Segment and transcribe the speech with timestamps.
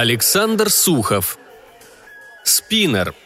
[0.00, 1.38] Александр Сухов.
[2.44, 3.16] Спиннер.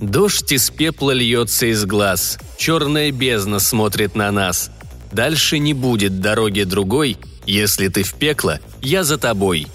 [0.00, 2.38] Дождь из пепла льется из глаз.
[2.56, 4.70] Черная бездна смотрит на нас.
[5.12, 7.18] Дальше не будет дороги другой.
[7.44, 9.66] Если ты в пекло, я за тобой.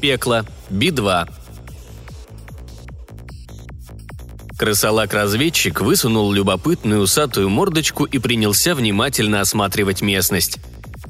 [0.00, 0.44] Пекло.
[0.70, 1.28] Би-2.
[4.58, 10.58] Крысолак-разведчик высунул любопытную усатую мордочку и принялся внимательно осматривать местность.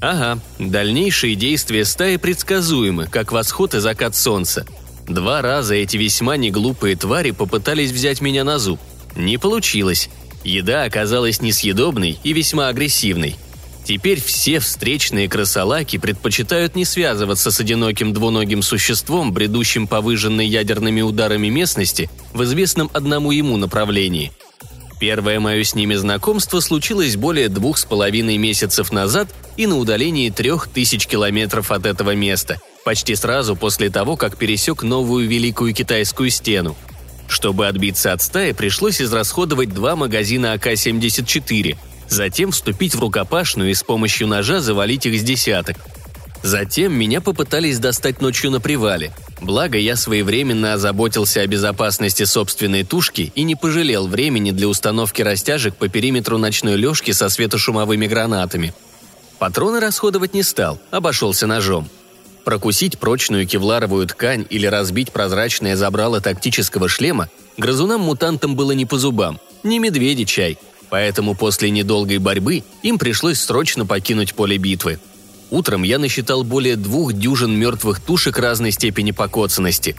[0.02, 4.66] Ага, дальнейшие действия стаи предсказуемы, как восход и закат солнца.
[5.08, 8.78] Два раза эти весьма неглупые твари попытались взять меня на зуб.
[9.16, 10.10] Не получилось.
[10.44, 13.36] Еда оказалась несъедобной и весьма агрессивной–
[13.88, 21.00] Теперь все встречные крысолаки предпочитают не связываться с одиноким двуногим существом, бредущим по выжженной ядерными
[21.00, 24.30] ударами местности в известном одному ему направлении.
[25.00, 30.28] Первое мое с ними знакомство случилось более двух с половиной месяцев назад и на удалении
[30.28, 36.28] трех тысяч километров от этого места, почти сразу после того, как пересек новую Великую Китайскую
[36.28, 36.76] стену.
[37.26, 41.78] Чтобы отбиться от стаи, пришлось израсходовать два магазина АК-74,
[42.08, 45.76] затем вступить в рукопашную и с помощью ножа завалить их с десяток.
[46.42, 49.12] Затем меня попытались достать ночью на привале.
[49.40, 55.76] Благо, я своевременно озаботился о безопасности собственной тушки и не пожалел времени для установки растяжек
[55.76, 58.72] по периметру ночной лёжки со светошумовыми гранатами.
[59.38, 61.88] Патроны расходовать не стал, обошелся ножом.
[62.44, 69.38] Прокусить прочную кевларовую ткань или разбить прозрачное забрало тактического шлема грызунам-мутантам было не по зубам.
[69.62, 70.56] Не медведи чай,
[70.90, 74.98] Поэтому после недолгой борьбы им пришлось срочно покинуть поле битвы.
[75.50, 79.96] Утром я насчитал более двух дюжин мертвых тушек разной степени покоцанности.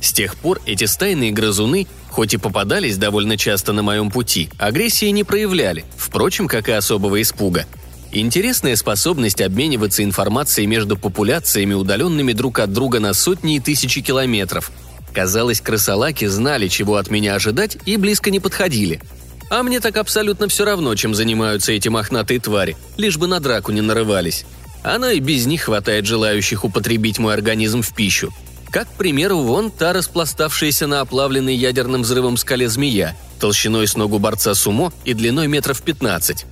[0.00, 5.06] С тех пор эти стайные грызуны, хоть и попадались довольно часто на моем пути, агрессии
[5.06, 7.66] не проявляли, впрочем, как и особого испуга.
[8.12, 14.70] Интересная способность обмениваться информацией между популяциями, удаленными друг от друга на сотни и тысячи километров.
[15.12, 19.00] Казалось, крысолаки знали, чего от меня ожидать, и близко не подходили–
[19.50, 23.72] а мне так абсолютно все равно, чем занимаются эти мохнатые твари, лишь бы на драку
[23.72, 24.44] не нарывались.
[24.82, 28.32] Оно и без них хватает желающих употребить мой организм в пищу.
[28.70, 34.18] Как, к примеру, вон та распластавшаяся на оплавленной ядерным взрывом скале змея, толщиной с ногу
[34.18, 36.44] борца сумо и длиной метров 15.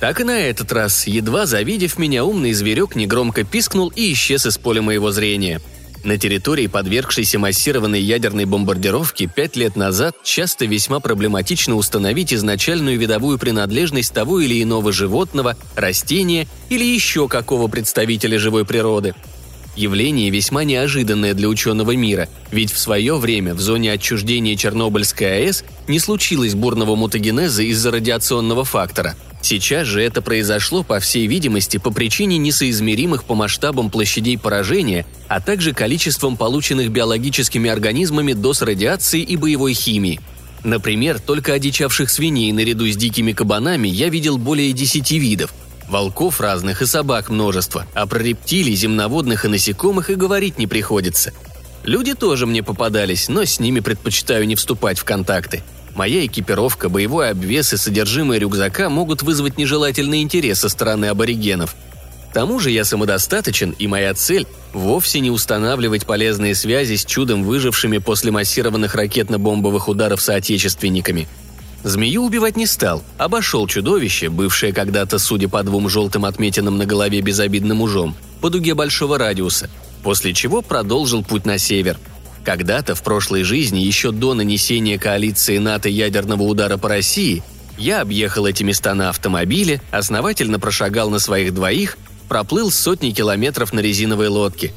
[0.00, 4.58] Так и на этот раз, едва завидев меня, умный зверек негромко пискнул и исчез из
[4.58, 5.60] поля моего зрения–
[6.06, 13.38] на территории, подвергшейся массированной ядерной бомбардировке, пять лет назад часто весьма проблематично установить изначальную видовую
[13.38, 19.14] принадлежность того или иного животного, растения или еще какого представителя живой природы.
[19.74, 25.64] Явление весьма неожиданное для ученого мира, ведь в свое время в зоне отчуждения Чернобыльской АЭС
[25.86, 29.16] не случилось бурного мутагенеза из-за радиационного фактора–
[29.48, 35.40] Сейчас же это произошло, по всей видимости, по причине несоизмеримых по масштабам площадей поражения, а
[35.40, 40.20] также количеством полученных биологическими организмами доз радиации и боевой химии.
[40.64, 45.54] Например, только одичавших свиней наряду с дикими кабанами я видел более десяти видов.
[45.88, 51.32] Волков разных и собак множество, а про рептилий, земноводных и насекомых и говорить не приходится.
[51.84, 55.62] Люди тоже мне попадались, но с ними предпочитаю не вступать в контакты–
[55.96, 61.74] Моя экипировка, боевой обвес и содержимое рюкзака могут вызвать нежелательный интерес со стороны аборигенов.
[62.30, 67.44] К тому же я самодостаточен, и моя цель– вовсе не устанавливать полезные связи с чудом
[67.44, 71.28] выжившими после массированных ракетно-бомбовых ударов соотечественниками.
[71.82, 77.22] Змею убивать не стал, обошел чудовище, бывшее когда-то, судя по двум желтым отметинам на голове
[77.22, 79.70] безобидным ужом, по дуге большого радиуса,
[80.02, 81.98] после чего продолжил путь на север–
[82.46, 87.42] когда-то в прошлой жизни, еще до нанесения коалиции НАТО ядерного удара по России,
[87.76, 91.98] я объехал эти места на автомобиле, основательно прошагал на своих двоих,
[92.28, 94.72] проплыл сотни километров на резиновой лодке.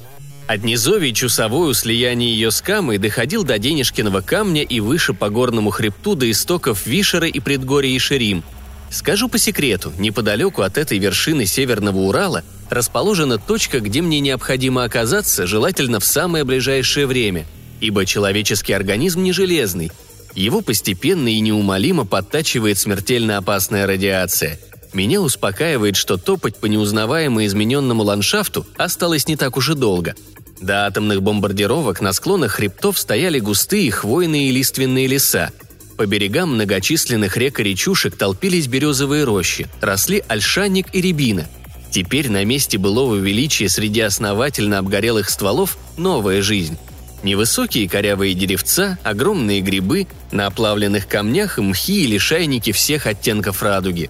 [0.47, 5.29] От низовий чусовой у слияния ее с Камой доходил до Денежкиного камня и выше по
[5.29, 8.43] горному хребту до истоков Вишера и предгорья Ишерим.
[8.89, 15.45] Скажу по секрету, неподалеку от этой вершины Северного Урала расположена точка, где мне необходимо оказаться,
[15.45, 17.45] желательно в самое ближайшее время–
[17.79, 19.91] ибо человеческий организм не железный.
[20.35, 24.59] Его постепенно и неумолимо подтачивает смертельно опасная радиация.
[24.93, 30.15] Меня успокаивает, что топать по неузнаваемо измененному ландшафту осталось не так уж и долго.
[30.61, 35.51] До атомных бомбардировок на склонах хребтов стояли густые хвойные и лиственные леса.
[35.95, 41.47] По берегам многочисленных рек и речушек толпились березовые рощи, росли ольшанник и рябина.
[41.91, 46.77] Теперь на месте былого величия среди основательно обгорелых стволов новая жизнь.
[47.23, 54.09] Невысокие корявые деревца, огромные грибы, на оплавленных камнях мхи или шайники всех оттенков радуги.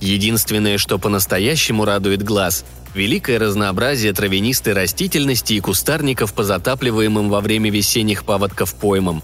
[0.00, 7.70] Единственное, что по-настоящему радует глаз– великое разнообразие травянистой растительности и кустарников по затапливаемым во время
[7.70, 9.22] весенних паводков поймам.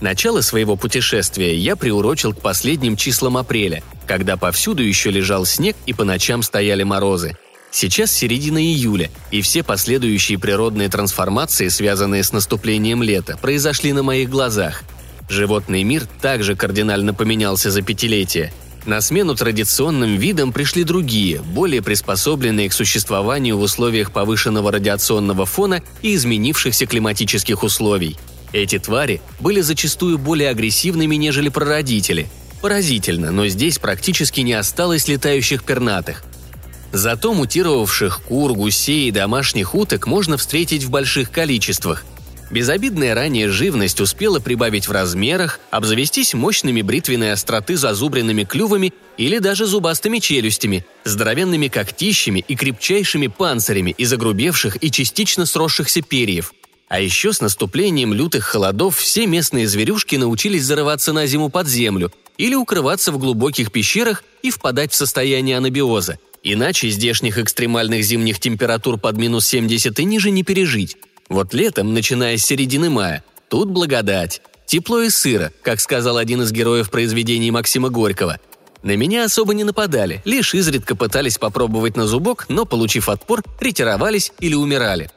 [0.00, 5.92] Начало своего путешествия я приурочил к последним числам апреля, когда повсюду еще лежал снег и
[5.92, 7.36] по ночам стояли морозы.
[7.70, 14.30] Сейчас середина июля, и все последующие природные трансформации, связанные с наступлением лета, произошли на моих
[14.30, 14.82] глазах.
[15.28, 18.52] Животный мир также кардинально поменялся за пятилетие–
[18.88, 25.82] на смену традиционным видам пришли другие, более приспособленные к существованию в условиях повышенного радиационного фона
[26.00, 28.16] и изменившихся климатических условий.
[28.54, 32.28] Эти твари были зачастую более агрессивными, нежели прародители.
[32.62, 36.24] Поразительно, но здесь практически не осталось летающих пернатых.
[36.92, 42.04] Зато мутировавших кур, гусей и домашних уток можно встретить в больших количествах–
[42.50, 49.66] Безобидная ранее живность успела прибавить в размерах, обзавестись мощными бритвенной остроты зазубренными клювами или даже
[49.66, 56.54] зубастыми челюстями, здоровенными когтищами и крепчайшими панцирями из огрубевших и частично сросшихся перьев.
[56.88, 62.10] А еще с наступлением лютых холодов все местные зверюшки научились зарываться на зиму под землю
[62.38, 66.18] или укрываться в глубоких пещерах и впадать в состояние анабиоза.
[66.42, 70.96] Иначе здешних экстремальных зимних температур под минус 70 и ниже не пережить.
[71.28, 74.40] Вот летом, начиная с середины мая, тут благодать.
[74.66, 78.38] Тепло и сыро, как сказал один из героев произведений Максима Горького.
[78.82, 84.32] На меня особо не нападали, лишь изредка пытались попробовать на зубок, но, получив отпор, ретировались
[84.40, 85.10] или умирали.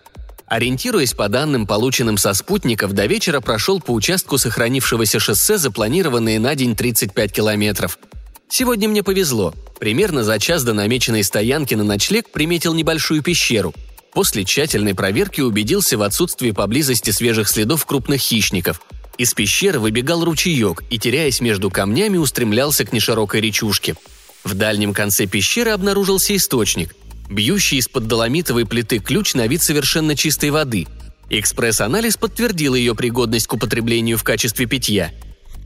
[0.47, 6.55] Ориентируясь по данным, полученным со спутников, до вечера прошел по участку сохранившегося шоссе запланированные на
[6.55, 7.97] день 35 километров.
[8.51, 9.55] Сегодня мне повезло.
[9.79, 13.73] Примерно за час до намеченной стоянки на ночлег приметил небольшую пещеру–
[14.13, 18.81] После тщательной проверки убедился в отсутствии поблизости свежих следов крупных хищников.
[19.17, 23.95] Из пещеры выбегал ручеек и, теряясь между камнями, устремлялся к неширокой речушке.
[24.43, 26.95] В дальнем конце пещеры обнаружился источник.
[27.29, 30.87] Бьющий из-под доломитовой плиты ключ на вид совершенно чистой воды.
[31.29, 35.11] Экспресс-анализ подтвердил ее пригодность к употреблению в качестве питья.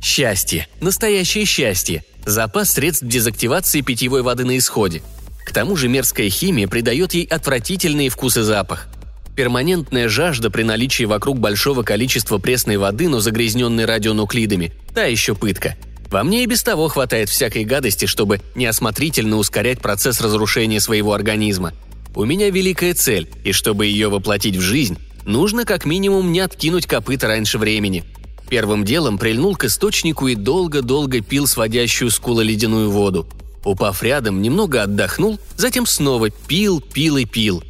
[0.05, 0.67] Счастье.
[0.79, 2.03] Настоящее счастье.
[2.25, 5.01] Запас средств дезактивации питьевой воды на исходе–
[5.45, 8.87] к тому же мерзкая химия придает ей отвратительный вкус и запах.
[9.35, 15.75] Перманентная жажда при наличии вокруг большого количества пресной воды, но загрязненной радионуклидами– та еще пытка.
[16.09, 21.73] Во мне и без того хватает всякой гадости, чтобы неосмотрительно ускорять процесс разрушения своего организма.
[22.15, 26.87] У меня великая цель, и чтобы ее воплотить в жизнь, нужно как минимум не откинуть
[26.87, 28.03] копыта раньше времени.
[28.49, 33.27] Первым делом прильнул к источнику и долго-долго пил сводящую скулы ледяную воду–
[33.65, 37.63] Упав рядом, немного отдохнул, затем снова пил, пил и пил.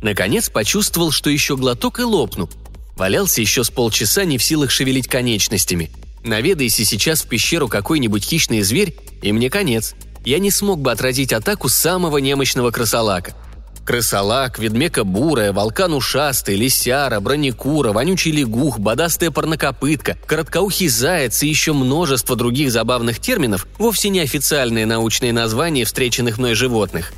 [0.00, 2.48] Наконец почувствовал, что еще глоток и лопну.
[2.96, 5.90] Валялся еще с полчаса, не в силах шевелить конечностями.
[6.22, 9.94] Наведайся сейчас в пещеру какой-нибудь хищный зверь, и мне конец.
[10.24, 13.34] Я не смог бы отразить атаку самого немощного крысолака–
[13.90, 21.72] Крысолак, ведмека бурая, волкан ушастый, лисяра, бронекура, вонючий лягух, бодастая парнокопытка, короткоухий заяц и еще
[21.72, 27.12] множество других забавных терминов– вовсе не официальные научные названия встреченных мной животных.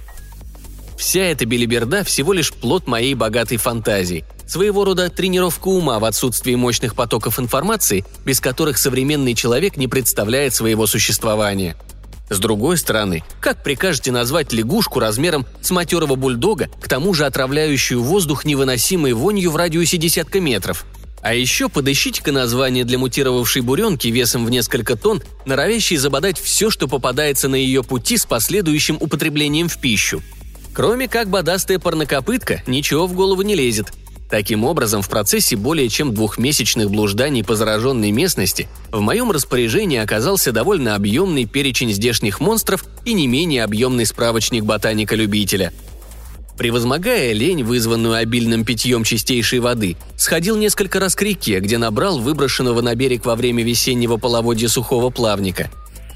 [0.97, 6.55] Вся эта белиберда всего лишь плод моей богатой фантазии, своего рода тренировка ума в отсутствии
[6.55, 11.77] мощных потоков информации, без которых современный человек не представляет своего существования–
[12.33, 18.03] с другой стороны, как прикажете назвать лягушку размером с матерого бульдога, к тому же отравляющую
[18.03, 20.85] воздух невыносимой вонью в радиусе десятка метров?
[21.23, 26.89] А еще подыщите-ка название для мутировавшей буренки весом в несколько тонн, норовящей забодать все, что
[26.89, 30.21] попадается на ее пути с последующим употреблением в пищу.
[30.75, 33.93] Кроме как бодастая парнокопытка, ничего в голову не лезет–
[34.33, 40.53] Таким образом, в процессе более чем двухмесячных блужданий по зараженной местности в моем распоряжении оказался
[40.53, 45.71] довольно объемный перечень здешних монстров и не менее объемный справочник ботаника-любителя.
[46.57, 52.81] Превозмогая лень, вызванную обильным питьем чистейшей воды, сходил несколько раз к реке, где набрал выброшенного
[52.81, 55.71] на берег во время весеннего половодья сухого плавника.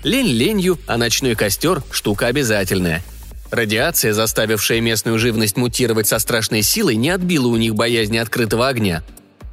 [0.05, 3.05] Лень ленью, а ночной костер– штука обязательная–
[3.51, 9.03] Радиация, заставившая местную живность мутировать со страшной силой, не отбила у них боязни открытого огня.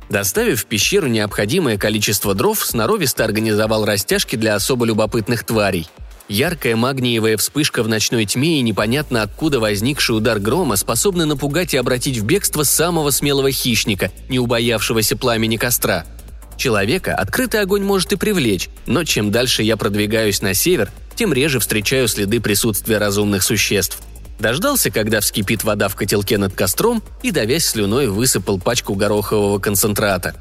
[0.09, 5.87] Доставив в пещеру необходимое количество дров, сноровисто организовал растяжки для особо любопытных тварей.
[6.27, 11.77] Яркая магниевая вспышка в ночной тьме и непонятно откуда возникший удар грома способны напугать и
[11.77, 16.05] обратить в бегство самого смелого хищника, не убоявшегося пламени костра–
[16.57, 21.59] Человека открытый огонь может и привлечь, но чем дальше я продвигаюсь на север, тем реже
[21.59, 23.99] встречаю следы присутствия разумных существ.
[24.39, 30.35] Дождался, когда вскипит вода в котелке над костром и, давясь слюной, высыпал пачку горохового концентрата.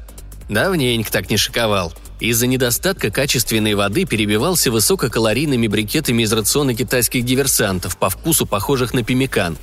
[0.49, 7.97] Давненько так не шиковал– из-за недостатка качественной воды перебивался высококалорийными брикетами из рациона китайских диверсантов,
[7.97, 9.57] по вкусу похожих на пимикан.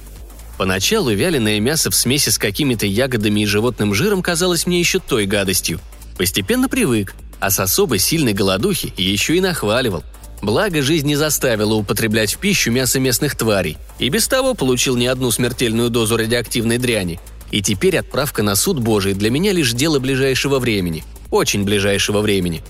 [0.59, 5.25] Поначалу вяленое мясо в смеси с какими-то ягодами и животным жиром казалось мне еще той
[5.25, 5.81] гадостью.
[6.19, 10.05] Постепенно привык, а с особо сильной голодухи еще и нахваливал.
[10.43, 15.07] Благо, жизнь не заставила употреблять в пищу мясо местных тварей, и без того получил не
[15.07, 17.21] одну смертельную дозу радиоактивной дряни–
[17.51, 21.05] и теперь отправка на суд Божий для меня лишь дело ближайшего времени.
[21.31, 22.63] Очень ближайшего времени.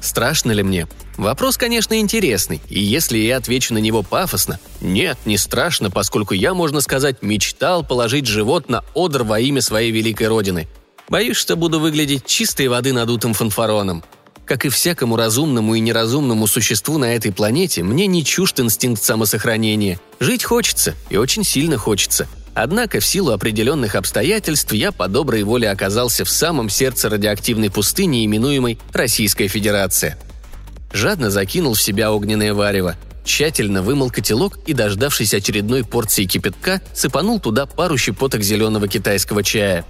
[0.00, 0.88] Страшно ли мне?
[1.18, 6.54] Вопрос, конечно, интересный, и если я отвечу на него пафосно, нет, не страшно, поскольку я,
[6.54, 10.68] можно сказать, мечтал положить живот на одр во имя своей великой родины.
[11.10, 14.02] Боюсь, что буду выглядеть чистой воды надутым фанфароном.
[14.50, 20.00] Как и всякому разумному и неразумному существу на этой планете, мне не чужд инстинкт самосохранения.
[20.18, 25.70] Жить хочется, и очень сильно хочется– Однако в силу определенных обстоятельств я по доброй воле
[25.70, 30.18] оказался в самом сердце радиоактивной пустыни, именуемой Российская Федерация.
[30.92, 37.38] Жадно закинул в себя огненное варево, тщательно вымыл котелок и, дождавшись очередной порции кипятка, сыпанул
[37.38, 39.86] туда пару щепоток зеленого китайского чая.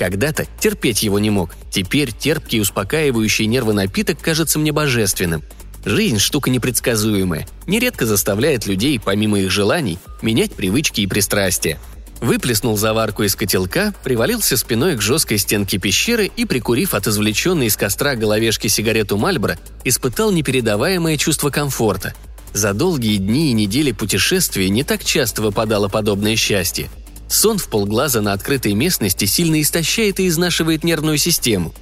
[0.00, 5.44] Когда-то терпеть его не мог, теперь терпкий успокаивающий нервы напиток кажется мне божественным–
[5.84, 11.78] Жизнь– штука непредсказуемая, нередко заставляет людей, помимо их желаний, менять привычки и пристрастия.
[12.20, 17.76] Выплеснул заварку из котелка, привалился спиной к жесткой стенке пещеры и, прикурив от извлеченной из
[17.76, 22.14] костра головешки сигарету Мальбро, испытал непередаваемое чувство комфорта.
[22.52, 26.90] За долгие дни и недели путешествия не так часто выпадало подобное счастье.
[27.30, 31.72] Сон в полглаза на открытой местности сильно истощает и изнашивает нервную систему.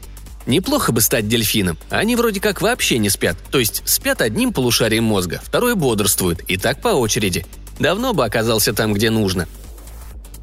[0.47, 1.79] Неплохо бы стать дельфином.
[1.89, 3.37] Они вроде как вообще не спят.
[3.51, 7.47] То есть спят одним полушарием мозга, второе бодрствует, и так по очереди.
[7.79, 9.49] Давно бы оказался там, где нужно.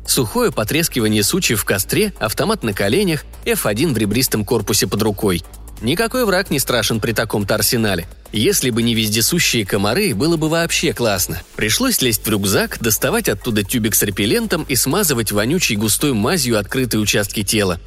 [0.08, 5.44] Сухое потрескивание сучьев в костре, автомат на коленях, F1 в ребристом корпусе под рукой.
[5.82, 8.08] Никакой враг не страшен при таком-то арсенале.
[8.32, 11.42] Если бы не вездесущие комары, было бы вообще классно.
[11.56, 17.02] Пришлось лезть в рюкзак, доставать оттуда тюбик с репеллентом и смазывать вонючей густой мазью открытые
[17.02, 17.80] участки тела.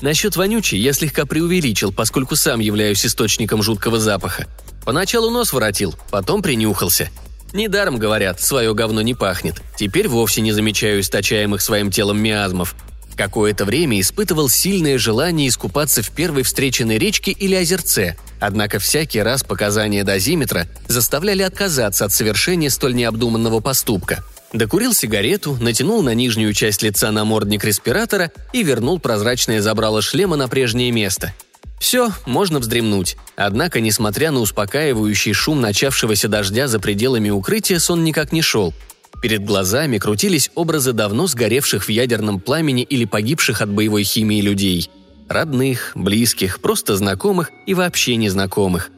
[0.00, 4.46] Насчет вонючей я слегка преувеличил, поскольку сам являюсь источником жуткого запаха.
[4.84, 7.10] Поначалу нос воротил, потом принюхался–
[7.52, 9.62] Недаром говорят, свое говно не пахнет.
[9.76, 12.76] Теперь вовсе не замечаю источаемых своим телом миазмов.
[13.18, 19.42] Какое-то время испытывал сильное желание искупаться в первой встреченной речке или озерце, однако всякий раз
[19.42, 24.24] показания дозиметра заставляли отказаться от совершения столь необдуманного поступка.
[24.52, 30.46] Докурил сигарету, натянул на нижнюю часть лица намордник респиратора и вернул прозрачное забрало шлема на
[30.46, 31.34] прежнее место–
[31.78, 33.16] все, можно вздремнуть.
[33.36, 38.74] Однако, несмотря на успокаивающий шум начавшегося дождя за пределами укрытия, сон никак не шел.
[39.20, 44.90] Перед глазами крутились образы давно сгоревших в ядерном пламени или погибших от боевой химии людей.
[45.28, 48.90] Родных, близких, просто знакомых и вообще незнакомых.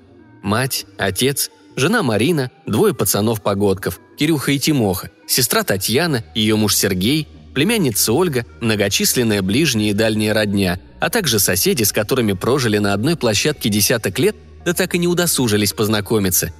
[0.42, 8.12] Мать, отец, жена Марина, двое пацанов-погодков, Кирюха и Тимоха, сестра Татьяна, ее муж Сергей, племянница
[8.12, 13.70] Ольга, многочисленная ближняя и дальняя родня– а также соседи, с которыми прожили на одной площадке
[13.70, 16.52] десяток лет, да так и не удосужились познакомиться.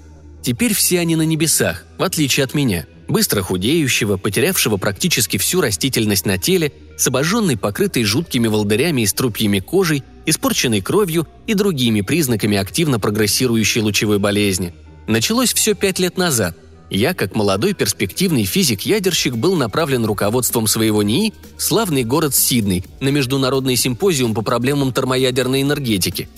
[0.43, 6.27] Теперь все они на небесах, в отличие от меня, быстро худеющего, потерявшего практически всю растительность
[6.27, 12.57] на теле, с обожженной, покрытой жуткими волдырями и струпьями кожей, испорченной кровью и другими признаками
[12.57, 14.75] активно прогрессирующей лучевой болезни.
[15.07, 16.57] Началось все пять лет назад–
[16.91, 23.11] я, как молодой перспективный физик-ядерщик, был направлен руководством своего НИИ в славный город Сидней на
[23.11, 26.29] международный симпозиум по проблемам термоядерной энергетики.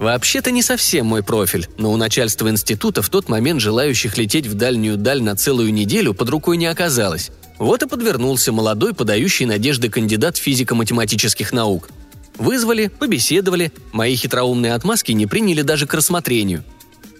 [0.00, 4.54] Вообще-то не совсем мой профиль, но у начальства института в тот момент желающих лететь в
[4.54, 7.30] дальнюю даль на целую неделю под рукой не оказалось.
[7.58, 11.90] Вот и подвернулся молодой, подающий надежды кандидат физико-математических наук.
[12.38, 16.64] Вызвали, побеседовали, мои хитроумные отмазки не приняли даже к рассмотрению.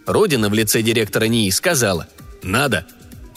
[0.06, 2.08] Родина в лице директора НИИ сказала–
[2.42, 2.86] надо.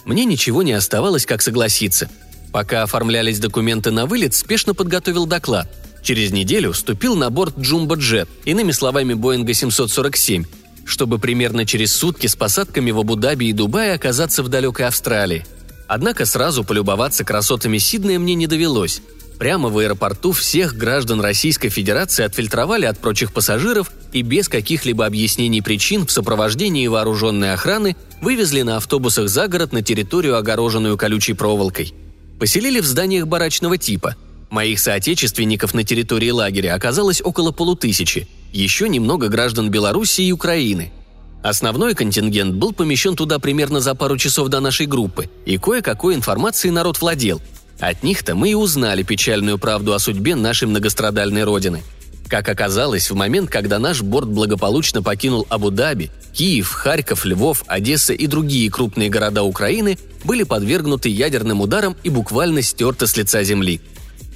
[0.06, 2.10] Мне ничего не оставалось, как согласиться.
[2.52, 5.70] Пока оформлялись документы на вылет, спешно подготовил доклад.
[6.04, 10.44] Через неделю вступил на борт Jet, иными словами Боинга 747,
[10.86, 15.46] чтобы примерно через сутки с посадками в Абу-Даби и Дубае оказаться в далекой Австралии.
[15.88, 19.02] Однако сразу полюбоваться красотами Сиднея мне не довелось.
[19.40, 25.62] Прямо в аэропорту всех граждан Российской Федерации отфильтровали от прочих пассажиров и без каких-либо объяснений
[25.62, 31.94] причин в сопровождении вооруженной охраны вывезли на автобусах за город на территорию, огороженную колючей проволокой.
[32.40, 34.16] Поселили в зданиях барачного типа.
[34.54, 40.94] Моих соотечественников на территории лагеря оказалось около полутысячи, еще немного граждан Беларуси и Украины.
[41.42, 46.72] Основной контингент был помещен туда примерно за пару часов до нашей группы, и кое-какой информацией
[46.72, 47.42] народ владел–
[47.80, 51.84] от них-то мы и узнали печальную правду о судьбе нашей многострадальной родины.
[52.30, 58.28] Как оказалось, в момент, когда наш борт благополучно покинул Абу-Даби, Киев, Харьков, Львов, Одесса и
[58.28, 63.82] другие крупные города Украины были подвергнуты ядерным ударам и буквально стерты с лица земли.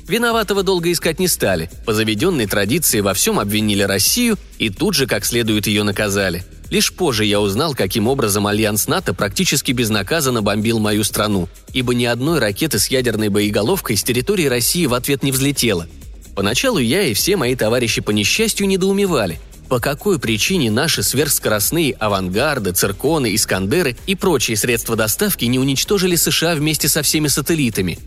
[0.08, 1.70] Виноватого долго искать не стали.
[1.86, 6.46] По заведенной традиции во всем обвинили Россию и тут же как следует ее наказали.
[6.70, 12.06] Лишь позже я узнал, каким образом Альянс НАТО практически безнаказанно бомбил мою страну, ибо ни
[12.06, 15.88] одной ракеты с ядерной боеголовкой с территории России в ответ не взлетело–
[16.38, 22.74] Поначалу я и все мои товарищи по несчастью недоумевали, по какой причине наши сверхскоростные авангарды,
[22.74, 27.98] цирконы, искандеры и прочие средства доставки не уничтожили США вместе со всеми сателлитами.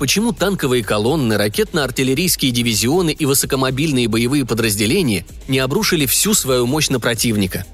[0.00, 6.98] Почему танковые колонны, ракетно-артиллерийские дивизионы и высокомобильные боевые подразделения не обрушили всю свою мощь на
[6.98, 7.64] противника?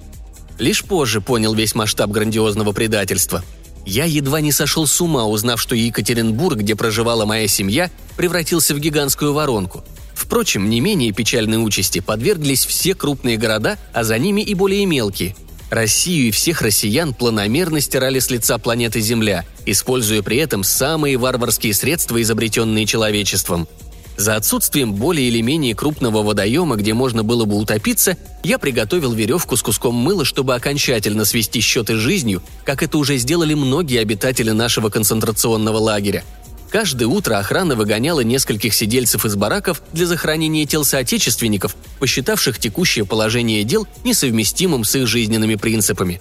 [0.58, 3.42] Лишь позже понял весь масштаб грандиозного предательства–
[3.86, 8.80] я едва не сошел с ума, узнав, что Екатеринбург, где проживала моя семья, превратился в
[8.80, 9.84] гигантскую воронку.
[10.12, 15.36] Впрочем, не менее печальной участи подверглись все крупные города, а за ними и более мелкие.
[15.70, 21.74] Россию и всех россиян планомерно стирали с лица планеты Земля, используя при этом самые варварские
[21.74, 23.68] средства, изобретенные человечеством–
[24.16, 29.56] за отсутствием более или менее крупного водоема, где можно было бы утопиться, я приготовил веревку
[29.56, 34.50] с куском мыла, чтобы окончательно свести счеты с жизнью, как это уже сделали многие обитатели
[34.50, 36.24] нашего концентрационного лагеря.
[36.70, 43.64] Каждое утро охрана выгоняла нескольких сидельцев из бараков для захоронения тел соотечественников, посчитавших текущее положение
[43.64, 46.20] дел несовместимым с их жизненными принципами.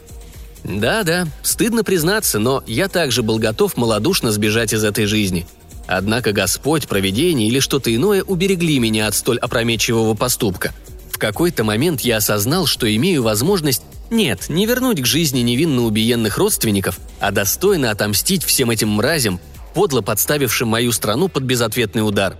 [0.63, 5.45] Да-да, стыдно признаться, но я также был готов малодушно сбежать из этой жизни–
[5.87, 10.73] Однако Господь, провидение или что-то иное уберегли меня от столь опрометчивого поступка.
[11.11, 16.37] В какой-то момент я осознал, что имею возможность нет, не вернуть к жизни невинно убиенных
[16.37, 19.39] родственников, а достойно отомстить всем этим мразям,
[19.75, 22.37] подло подставившим мою страну под безответный удар.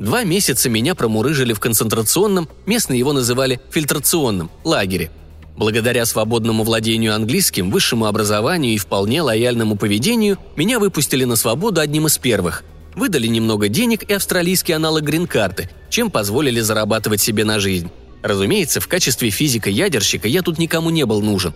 [0.00, 5.10] Два месяца меня промурыжили в концентрационном, местные его называли фильтрационном, лагере.
[5.56, 12.06] Благодаря свободному владению английским, высшему образованию и вполне лояльному поведению, меня выпустили на свободу одним
[12.06, 12.64] из первых.
[12.96, 17.90] Выдали немного денег и австралийский аналог грин-карты, чем позволили зарабатывать себе на жизнь.
[18.22, 21.52] Разумеется, в качестве физика-ядерщика я тут никому не был нужен.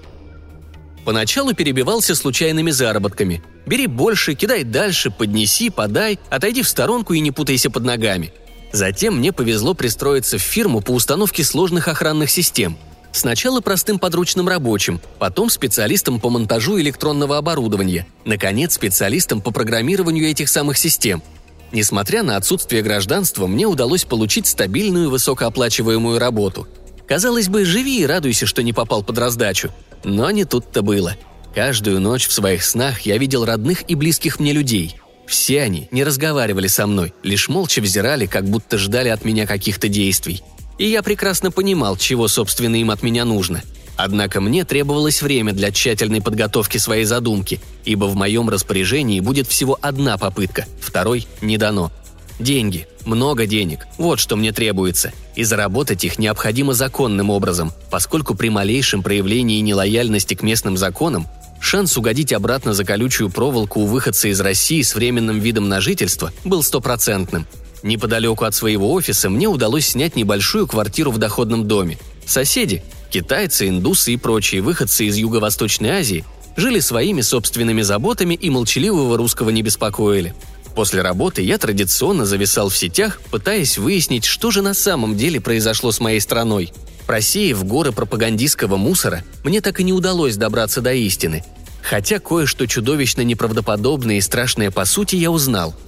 [1.06, 3.40] Поначалу перебивался случайными заработками.
[3.64, 8.32] Бери больше, кидай дальше, поднеси, подай, отойди в сторонку и не путайся под ногами.
[8.72, 12.76] Затем мне повезло пристроиться в фирму по установке сложных охранных систем.
[13.12, 20.48] Сначала простым подручным рабочим, потом специалистом по монтажу электронного оборудования, наконец специалистом по программированию этих
[20.48, 21.22] самых систем.
[21.70, 26.66] Несмотря на отсутствие гражданства, мне удалось получить стабильную высокооплачиваемую работу.
[27.06, 29.70] Казалось бы, живи и радуйся, что не попал под раздачу.
[30.06, 31.16] Но не тут-то было.
[31.54, 34.96] Каждую ночь в своих снах я видел родных и близких мне людей.
[35.26, 39.88] Все они не разговаривали со мной, лишь молча взирали, как будто ждали от меня каких-то
[39.88, 40.42] действий–
[40.78, 43.62] и я прекрасно понимал, чего, собственно, им от меня нужно.
[43.96, 49.78] Однако мне требовалось время для тщательной подготовки своей задумки, ибо в моем распоряжении будет всего
[49.80, 51.90] одна попытка, второй не дано.
[52.38, 58.49] Деньги, много денег, вот что мне требуется, и заработать их необходимо законным образом, поскольку при
[58.49, 61.27] малейшем проявлении нелояльности к местным законам
[61.61, 66.33] шанс угодить обратно за колючую проволоку у выходца из России с временным видом на жительство
[66.44, 67.46] был стопроцентным–
[67.87, 71.99] Неподалеку от своего офиса мне удалось снять небольшую квартиру в доходном доме.
[72.27, 76.25] Соседи, китайцы, индусы и прочие выходцы из Юго-Восточной Азии,
[76.57, 80.35] жили своими собственными заботами и молчаливого русского не беспокоили.
[80.76, 85.90] После работы я традиционно зависал в сетях, пытаясь выяснить, что же на самом деле произошло
[85.90, 86.70] с моей страной.
[87.06, 91.44] Просеяв горы пропагандистского мусора, мне так и не удалось добраться до истины.
[91.82, 95.74] Хотя кое-что чудовищно неправдоподобное и страшное по сути я узнал–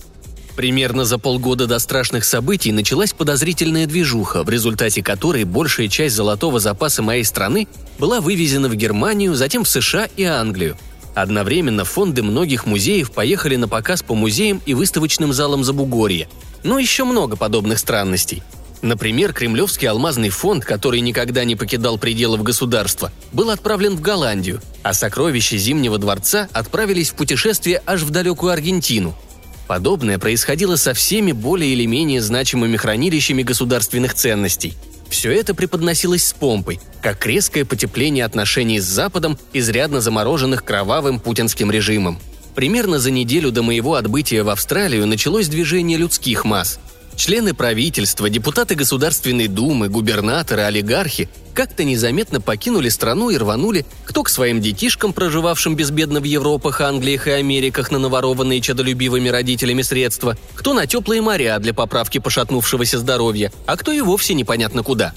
[0.59, 6.59] Примерно за полгода до страшных событий началась подозрительная движуха, в результате которой большая часть золотого
[6.59, 10.77] запаса моей страны была вывезена в Германию, затем в США и Англию.
[11.21, 16.29] Одновременно фонды многих музеев поехали на показ по музеям и выставочным залам Забугорья.
[16.63, 18.41] Но еще много подобных странностей.
[18.83, 24.95] Например, Кремлевский алмазный фонд, который никогда не покидал пределов государства, был отправлен в Голландию, а
[24.95, 29.17] сокровища Зимнего дворца отправились в путешествие аж в далекую Аргентину–
[29.69, 34.73] Подобное происходило со всеми более или менее значимыми хранилищами государственных ценностей.
[35.09, 41.71] Все это преподносилось с помпой, как резкое потепление отношений с Западом, изрядно замороженных кровавым путинским
[41.71, 42.19] режимом.
[42.55, 46.79] Примерно за неделю до моего отбытия в Австралию началось движение людских масс.
[47.19, 54.29] Члены правительства, депутаты Государственной Думы, губернаторы, олигархи как-то незаметно покинули страну и рванули кто к
[54.29, 60.75] своим детишкам, проживавшим безбедно в Европах, Англиях и Америках на наворованные чадолюбивыми родителями средства, кто
[60.75, 65.13] на теплые моря для поправки пошатнувшегося здоровья, а кто и вовсе непонятно куда.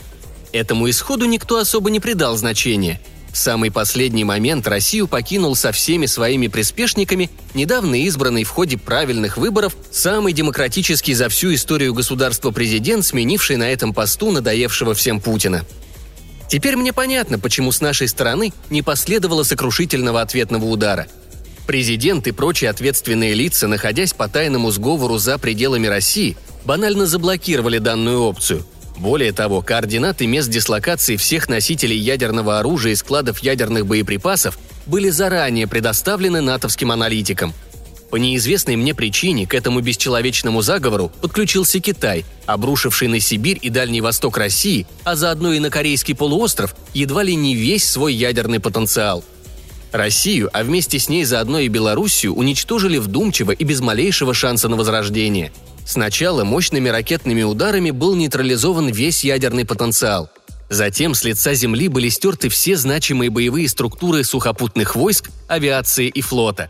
[0.53, 2.99] Этому исходу никто особо не придал значения–
[3.32, 9.38] в самый последний момент Россию покинул со всеми своими приспешниками недавно избранный в ходе правильных
[9.38, 15.65] выборов самый демократический за всю историю государства президент, сменивший на этом посту надоевшего всем Путина.
[16.50, 21.08] Теперь мне понятно, почему с нашей стороны не последовало сокрушительного ответного удара.
[21.65, 28.20] Президент и прочие ответственные лица, находясь по тайному сговору за пределами России, банально заблокировали данную
[28.22, 28.65] опцию–
[29.01, 35.67] более того, координаты мест дислокации всех носителей ядерного оружия и складов ядерных боеприпасов были заранее
[35.67, 37.53] предоставлены натовским аналитикам.
[38.11, 44.01] По неизвестной мне причине к этому бесчеловечному заговору подключился Китай, обрушивший на Сибирь и Дальний
[44.01, 49.23] Восток России, а заодно и на Корейский полуостров, едва ли не весь свой ядерный потенциал.
[49.91, 54.75] Россию, а вместе с ней заодно и Белоруссию уничтожили вдумчиво и без малейшего шанса на
[54.75, 55.51] возрождение–
[55.86, 60.30] Сначала мощными ракетными ударами был нейтрализован весь ядерный потенциал.
[60.70, 66.70] Затем с лица Земли были стерты все значимые боевые структуры сухопутных войск, авиации и флота.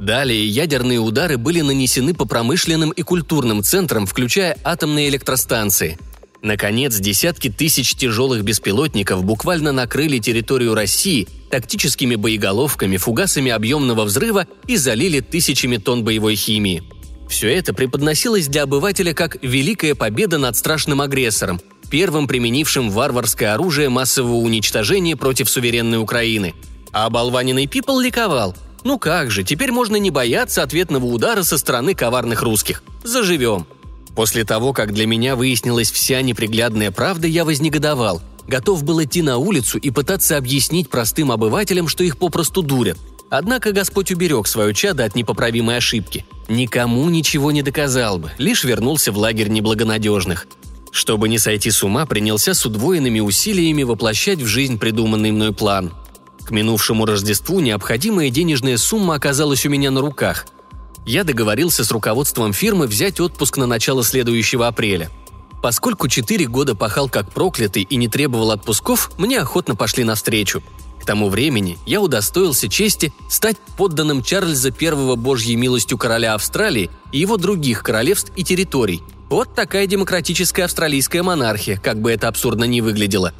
[0.00, 5.98] Далее ядерные удары были нанесены по промышленным и культурным центрам, включая атомные электростанции.
[6.42, 14.76] Наконец, десятки тысяч тяжелых беспилотников буквально накрыли территорию России тактическими боеголовками, фугасами объемного взрыва и
[14.76, 16.84] залили тысячами тонн боевой химии–
[17.28, 21.60] все это преподносилось для обывателя как великая победа над страшным агрессором,
[21.90, 26.54] первым применившим варварское оружие массового уничтожения против суверенной Украины.
[26.92, 28.54] А оболваненный Пипл ликовал.
[28.84, 32.82] Ну как же, теперь можно не бояться ответного удара со стороны коварных русских.
[33.02, 33.66] Заживем.
[34.14, 38.22] После того, как для меня выяснилась вся неприглядная правда, я вознегодовал.
[38.46, 42.96] Готов был идти на улицу и пытаться объяснить простым обывателям, что их попросту дурят–
[43.28, 46.24] Однако Господь уберег свое чадо от непоправимой ошибки.
[46.48, 50.46] Никому ничего не доказал бы, лишь вернулся в лагерь неблагонадежных.
[50.92, 55.92] Чтобы не сойти с ума, принялся с удвоенными усилиями воплощать в жизнь придуманный мной план.
[56.44, 60.46] К минувшему Рождеству необходимая денежная сумма оказалась у меня на руках.
[61.04, 65.10] Я договорился с руководством фирмы взять отпуск на начало следующего апреля.
[65.62, 70.62] Поскольку четыре года пахал как проклятый и не требовал отпусков, мне охотно пошли навстречу–
[71.06, 77.38] тому времени я удостоился чести стать подданным Чарльза I Божьей милостью короля Австралии и его
[77.38, 79.02] других королевств и территорий.
[79.30, 83.32] Вот такая демократическая австралийская монархия, как бы это абсурдно ни выглядело.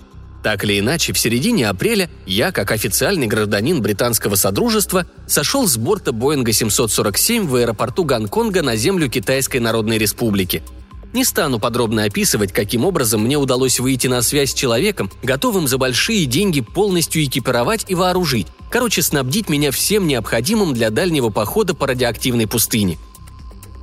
[0.42, 6.12] Так или иначе, в середине апреля я, как официальный гражданин британского содружества, сошел с борта
[6.12, 10.62] Боинга 747 в аэропорту Гонконга на землю Китайской Народной Республики–
[11.16, 15.78] не стану подробно описывать, каким образом мне удалось выйти на связь с человеком, готовым за
[15.78, 21.86] большие деньги полностью экипировать и вооружить, короче, снабдить меня всем необходимым для дальнего похода по
[21.86, 22.98] радиоактивной пустыне.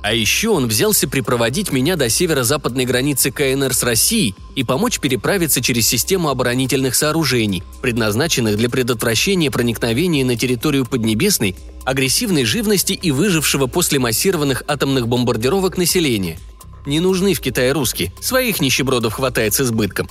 [0.02, 5.60] А еще он взялся припроводить меня до северо-западной границы КНР с Россией и помочь переправиться
[5.60, 13.66] через систему оборонительных сооружений, предназначенных для предотвращения проникновения на территорию Поднебесной агрессивной живности и выжившего
[13.66, 16.38] после массированных атомных бомбардировок населения–
[16.86, 20.08] не нужны в Китае русские, своих нищебродов хватает с избытком.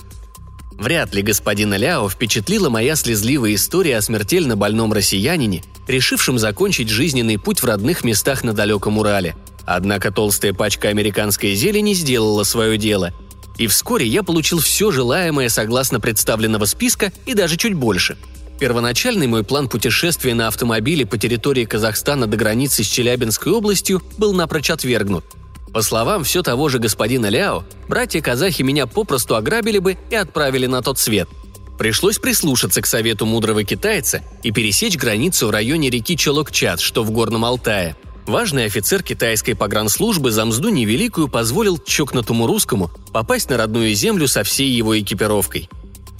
[0.78, 7.38] Вряд ли господина Ляо впечатлила моя слезливая история о смертельно больном россиянине, решившем закончить жизненный
[7.38, 9.36] путь в родных местах на далеком Урале.
[9.64, 13.12] Однако толстая пачка американской зелени сделала свое дело.
[13.56, 18.16] И вскоре я получил все желаемое согласно представленного списка и даже чуть больше.
[18.58, 24.32] Первоначальный мой план путешествия на автомобиле по территории Казахстана до границы с Челябинской областью был
[24.32, 25.24] напрочь отвергнут–
[25.74, 30.82] по словам все того же господина Ляо, братья-казахи меня попросту ограбили бы и отправили на
[30.82, 31.28] тот свет.
[31.76, 37.10] Пришлось прислушаться к совету мудрого китайца и пересечь границу в районе реки Чолокчат, что в
[37.10, 37.96] Горном Алтае.
[38.24, 44.44] Важный офицер китайской погранслужбы за мзду невеликую позволил чокнутому русскому попасть на родную землю со
[44.44, 45.68] всей его экипировкой.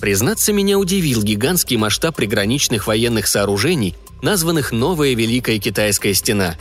[0.01, 6.57] Признаться, меня удивил гигантский масштаб приграничных военных сооружений, названных «Новая Великая Китайская стена»,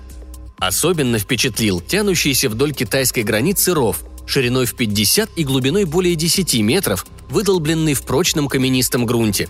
[0.66, 7.06] Особенно впечатлил тянущийся вдоль китайской границы ров, шириной в 50 и глубиной более 10 метров,
[7.30, 9.50] выдолбленный в прочном каменистом грунте.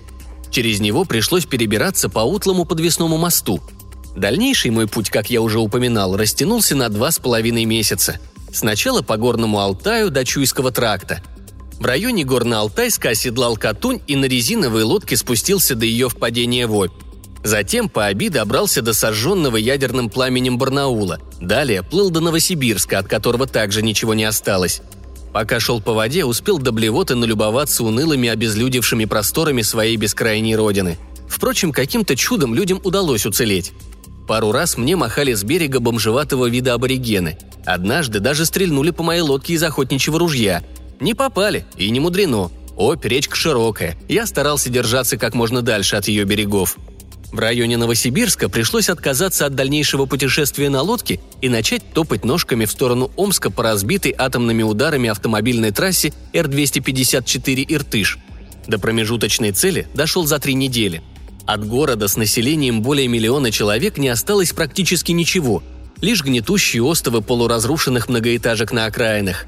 [0.49, 3.62] Через него пришлось перебираться по утлому подвесному мосту.
[4.15, 8.19] Дальнейший мой путь, как я уже упоминал, растянулся на два с половиной месяца.
[8.52, 11.21] Сначала по горному Алтаю до Чуйского тракта.
[11.80, 17.03] В районе Горно-Алтайска оседлал Катунь и на резиновой лодке спустился до ее впадения в Обь.
[17.43, 21.19] Затем по Оби добрался до сожженного ядерным пламенем Барнаула.
[21.41, 24.82] Далее плыл до Новосибирска, от которого также ничего не осталось.
[25.34, 30.97] Пока шел по воде, успел до блевоты налюбоваться унылыми обезлюдевшими просторами своей бескрайней родины.
[31.27, 33.73] Впрочем, каким-то чудом людям удалось уцелеть.
[34.27, 37.38] Пару раз мне махали с берега бомжеватого вида аборигены.
[37.65, 40.63] Однажды даже стрельнули по моей лодке из охотничьего ружья.
[41.01, 42.51] Не попали, и не мудрено.
[42.77, 46.77] Обь речка широкая, я старался держаться как можно дальше от ее берегов.
[47.34, 52.72] В районе Новосибирска пришлось отказаться от дальнейшего путешествия на лодке и начать топать ножками в
[52.72, 58.19] сторону Омска по разбитой атомными ударами автомобильной трассе Р-254 «Иртыш».
[58.67, 61.02] До промежуточной цели дошел за три недели.
[61.48, 65.63] От города с населением более миллиона человек не осталось практически ничего,
[66.02, 69.48] лишь гнетущие остовы полуразрушенных многоэтажек на окраинах.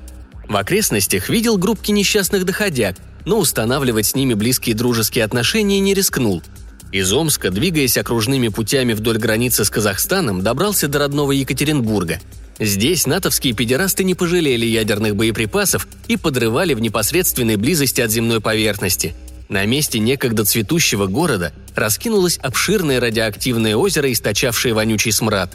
[0.49, 2.95] В окрестностях видел группки несчастных доходяг,
[3.25, 6.41] но устанавливать с ними близкие дружеские отношения не рискнул–
[6.91, 12.19] из Омска, двигаясь окружными путями вдоль границы с Казахстаном, добрался до родного Екатеринбурга.
[12.59, 19.13] Здесь натовские педерасты не пожалели ядерных боеприпасов и подрывали в непосредственной близости от земной поверхности.
[19.49, 25.51] На месте некогда цветущего города раскинулось обширное радиоактивное озеро, источавшее вонючий смрад.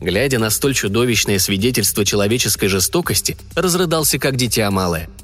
[0.00, 5.08] Глядя на столь чудовищное свидетельство человеческой жестокости, разрыдался как дитя малое–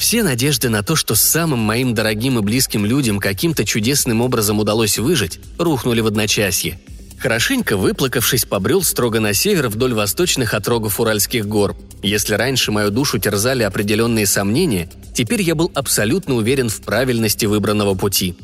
[0.00, 4.98] все надежды на то, что самым моим дорогим и близким людям каким-то чудесным образом удалось
[4.98, 6.80] выжить, рухнули в одночасье.
[7.18, 11.76] Хорошенько выплакавшись, побрел строго на север вдоль восточных отрогов Уральских гор.
[12.02, 17.94] Если раньше мою душу терзали определенные сомнения, теперь я был абсолютно уверен в правильности выбранного
[17.94, 18.34] пути.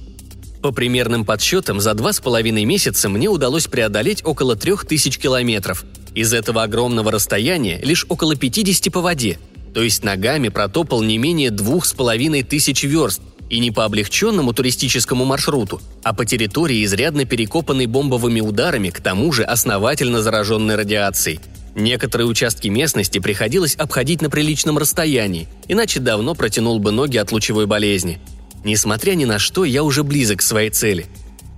[0.61, 5.87] По примерным подсчетам, за два с половиной месяца мне удалось преодолеть около трех тысяч километров.
[6.14, 9.38] Из этого огромного расстояния лишь около 50 по воде–
[9.77, 14.55] то есть ногами протопал не менее двух с половиной тысяч верст, и не по облегченному
[14.55, 21.41] туристическому маршруту, а по территории, изрядно перекопанной бомбовыми ударами, к тому же основательно зараженной радиацией.
[21.75, 27.67] Некоторые участки местности приходилось обходить на приличном расстоянии, иначе давно протянул бы ноги от лучевой
[27.67, 28.19] болезни.
[28.65, 31.05] Несмотря ни на что, я уже близок к своей цели.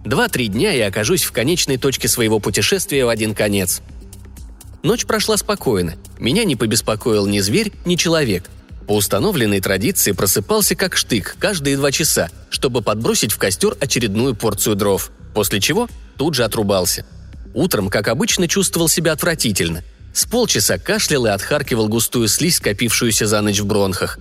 [0.05, 3.81] Два-три дня я окажусь в конечной точке своего путешествия в один конец–
[4.89, 5.97] Ночь прошла спокойно.
[6.19, 8.49] Меня не побеспокоил ни зверь, ни человек.
[8.87, 14.77] По установленной традиции просыпался как штык каждые два часа, чтобы подбросить в костер очередную порцию
[14.77, 17.05] дров, после чего тут же отрубался.
[17.53, 19.85] Утром, как обычно, чувствовал себя отвратительно.
[20.15, 24.19] С полчаса кашлял и отхаркивал густую слизь, скопившуюся за ночь в бронхах.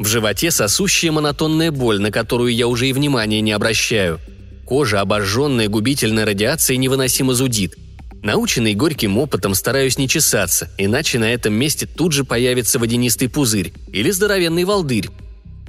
[0.00, 4.18] В животе сосущая монотонная боль, на которую я уже и внимания не обращаю.
[4.66, 7.76] Кожа, обожженная губительной радиацией, невыносимо зудит–
[8.28, 13.72] Наученный горьким опытом стараюсь не чесаться, иначе на этом месте тут же появится водянистый пузырь
[13.90, 15.08] или здоровенный волдырь.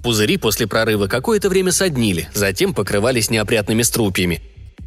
[0.04, 4.42] Пузыри после прорыва какое-то время соднили, затем покрывались неопрятными струпьями.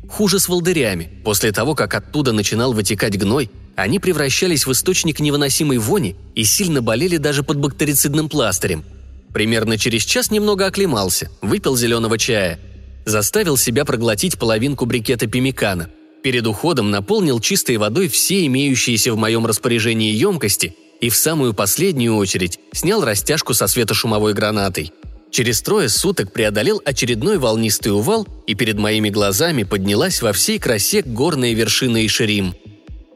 [0.07, 1.23] Хуже с волдырями.
[1.25, 6.83] После того, как оттуда начинал вытекать гной, они превращались в источник невыносимой вони и сильно
[6.83, 8.85] болели даже под бактерицидным пластырем.
[9.33, 12.61] Примерно через час немного оклемался, выпил зеленого чая.
[13.07, 15.89] Заставил себя проглотить половинку брикета пимикана–
[16.23, 22.17] Перед уходом наполнил чистой водой все имеющиеся в моем распоряжении емкости и в самую последнюю
[22.17, 24.93] очередь снял растяжку со светошумовой гранатой.
[25.33, 31.03] Через трое суток преодолел очередной волнистый увал, и перед моими глазами поднялась во всей красе
[31.03, 32.55] горная вершина Ишерим.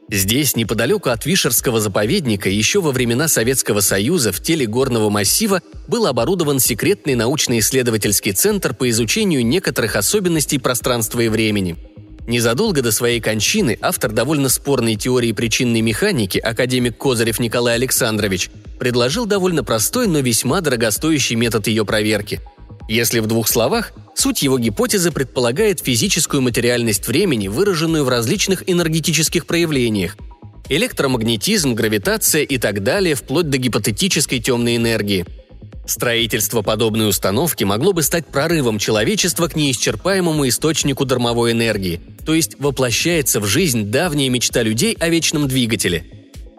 [0.09, 6.07] Здесь, неподалеку от Вишерского заповедника, еще во времена Советского Союза в теле горного массива был
[6.07, 11.77] оборудован секретный научно-исследовательский центр по изучению некоторых особенностей пространства и времени–
[12.27, 19.25] Незадолго до своей кончины автор довольно спорной теории причинной механики, академик Козырев Николай Александрович, предложил
[19.25, 22.41] довольно простой, но весьма дорогостоящий метод ее проверки.
[22.89, 29.45] Если в двух словах, суть его гипотезы предполагает физическую материальность времени, выраженную в различных энергетических
[29.45, 30.17] проявлениях–
[30.69, 35.25] электромагнетизм, гравитация и так далее, вплоть до гипотетической темной энергии–
[35.87, 42.59] Строительство подобной установки могло бы стать прорывом человечества к неисчерпаемому источнику дармовой энергии, то есть
[42.59, 46.03] воплощается в жизнь давняя мечта людей о вечном двигателе.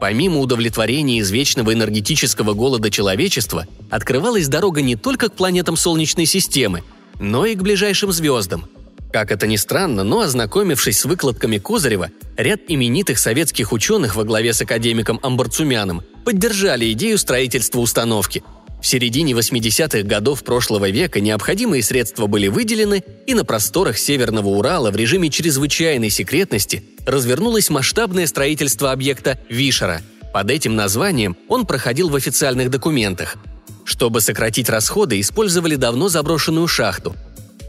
[0.00, 6.82] Помимо удовлетворения извечного энергетического голода человечества, открывалась дорога не только к планетам Солнечной системы,
[7.20, 8.66] но и к ближайшим звездам.
[9.12, 14.54] Как это ни странно, но ознакомившись с выкладками Козырева, ряд именитых советских ученых во главе
[14.54, 18.42] с академиком Амбарцумяном поддержали идею строительства установки–
[18.80, 24.90] в середине 80-х годов прошлого века необходимые средства были выделены, и на просторах Северного Урала
[24.90, 30.00] в режиме чрезвычайной секретности развернулось масштабное строительство объекта Вишера.
[30.32, 33.36] Под этим названием он проходил в официальных документах.
[33.84, 37.16] Чтобы сократить расходы, использовали давно заброшенную шахту.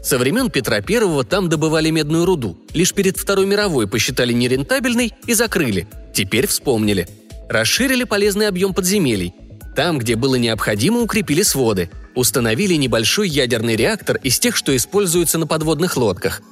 [0.04, 2.56] Со времен Петра I там добывали медную руду.
[2.72, 5.88] Лишь перед Второй мировой посчитали нерентабельной и закрыли.
[6.14, 7.08] Теперь вспомнили.
[7.48, 9.34] Расширили полезный объем подземелий.
[9.74, 11.90] Там, где было необходимо, укрепили своды.
[12.14, 16.42] Установили небольшой ядерный реактор из тех, что используются на подводных лодках.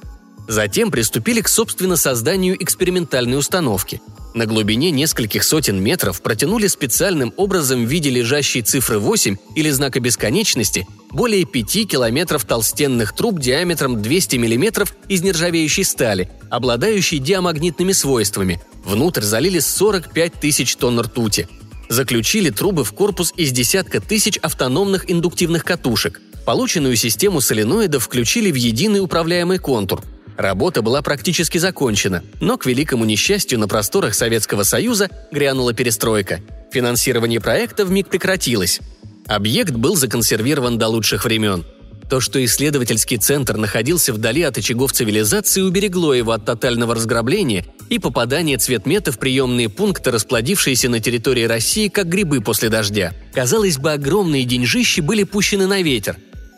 [0.47, 4.01] Затем приступили к собственно созданию экспериментальной установки.
[4.33, 9.99] На глубине нескольких сотен метров протянули специальным образом в виде лежащей цифры 8 или знака
[9.99, 18.61] бесконечности более 5 километров толстенных труб диаметром 200 миллиметров из нержавеющей стали, обладающей диамагнитными свойствами.
[18.85, 21.47] Внутрь залили 45 тысяч тонн ртути.
[21.89, 26.21] Заключили трубы в корпус из десятка тысяч автономных индуктивных катушек.
[26.45, 30.01] Полученную систему соленоидов включили в единый управляемый контур–
[30.39, 36.39] Работа была практически закончена, но, к великому несчастью, на просторах Советского Союза грянула перестройка.
[36.71, 38.79] Финансирование проекта вмиг прекратилось.
[39.27, 41.65] Объект был законсервирован до лучших времен.
[42.09, 47.99] То, что исследовательский центр находился вдали от очагов цивилизации, уберегло его от тотального разграбления и
[47.99, 53.13] попадания цветмета в приемные пункты, расплодившиеся на территории России, как грибы после дождя.
[53.33, 56.17] Казалось бы, огромные деньжищи были пущены на ветер.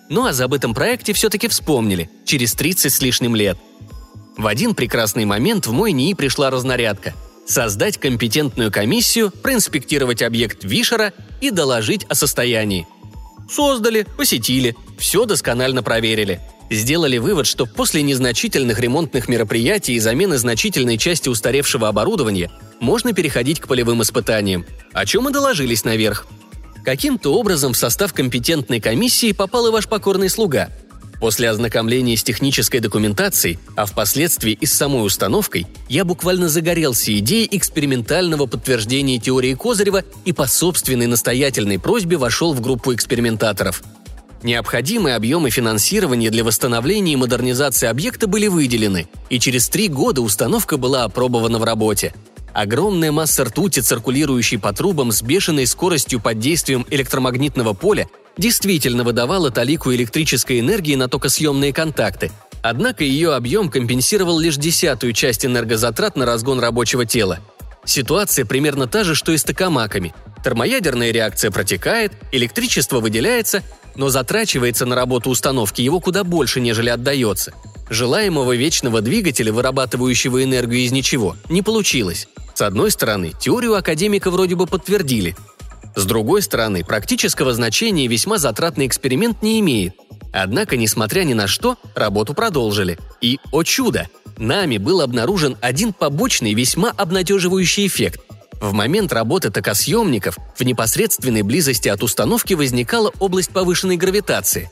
[0.10, 3.58] Ну а забытом проекте все-таки вспомнили, через 30 с лишним лет–
[4.38, 7.14] в один прекрасный момент в мой НИИ пришла разнарядка–
[7.46, 12.88] создать компетентную комиссию, проинспектировать объект Вишера и доложить о состоянии.
[13.50, 16.40] Создали, посетили, все досконально проверили.
[16.72, 23.60] Сделали вывод, что после незначительных ремонтных мероприятий и замены значительной части устаревшего оборудования можно переходить
[23.60, 26.26] к полевым испытаниям, о чем и доложились наверх.
[26.86, 30.70] Каким-то образом в состав компетентной комиссии попал и ваш покорный слуга–
[31.22, 37.48] После ознакомления с технической документацией, а впоследствии и с самой установкой, я буквально загорелся идеей
[37.56, 43.84] экспериментального подтверждения теории Козырева и по собственной настоятельной просьбе вошел в группу экспериментаторов.
[44.44, 50.78] Необходимые объемы финансирования для восстановления и модернизации объекта были выделены, и через три года установка
[50.78, 52.14] была опробована в работе.
[52.54, 59.52] Огромная масса ртути, циркулирующей по трубам с бешеной скоростью под действием электромагнитного поля, действительно выдавала
[59.52, 62.32] талику электрической энергии на токосъемные контакты,
[62.64, 67.40] однако ее объем компенсировал лишь десятую часть энергозатрат на разгон рабочего тела.
[67.86, 70.14] Ситуация примерно та же, что и с токамаками.
[70.44, 73.64] Термоядерная реакция протекает, электричество выделяется,
[73.96, 77.54] но затрачивается на работу установки его куда больше, нежели отдается.
[77.90, 82.28] Желаемого вечного двигателя, вырабатывающего энергию из ничего, не получилось.
[82.54, 85.36] С одной стороны, теорию академика вроде бы подтвердили,
[85.96, 89.96] с другой стороны, практического значения весьма затратный эксперимент не имеет.
[90.32, 92.98] Однако, несмотря ни на что, работу продолжили.
[93.20, 98.22] И, о чудо, нами был обнаружен один побочный весьма обнадеживающий эффект.
[98.62, 104.72] В момент работы токосъемников в непосредственной близости от установки возникала область повышенной гравитации.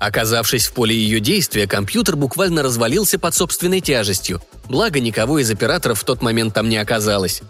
[0.00, 6.00] Оказавшись в поле ее действия, компьютер буквально развалился под собственной тяжестью, благо никого из операторов
[6.00, 7.42] в тот момент там не оказалось.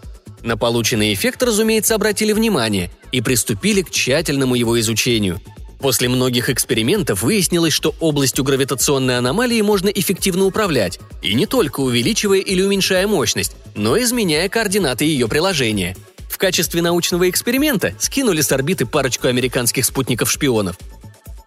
[0.43, 5.41] На полученный эффект, разумеется, обратили внимание и приступили к тщательному его изучению.
[5.81, 12.37] После многих экспериментов выяснилось, что областью гравитационной аномалии можно эффективно управлять, и не только увеличивая
[12.39, 15.97] или уменьшая мощность, но изменяя координаты ее приложения.
[16.29, 20.77] В качестве научного эксперимента скинули с орбиты парочку американских спутников-шпионов.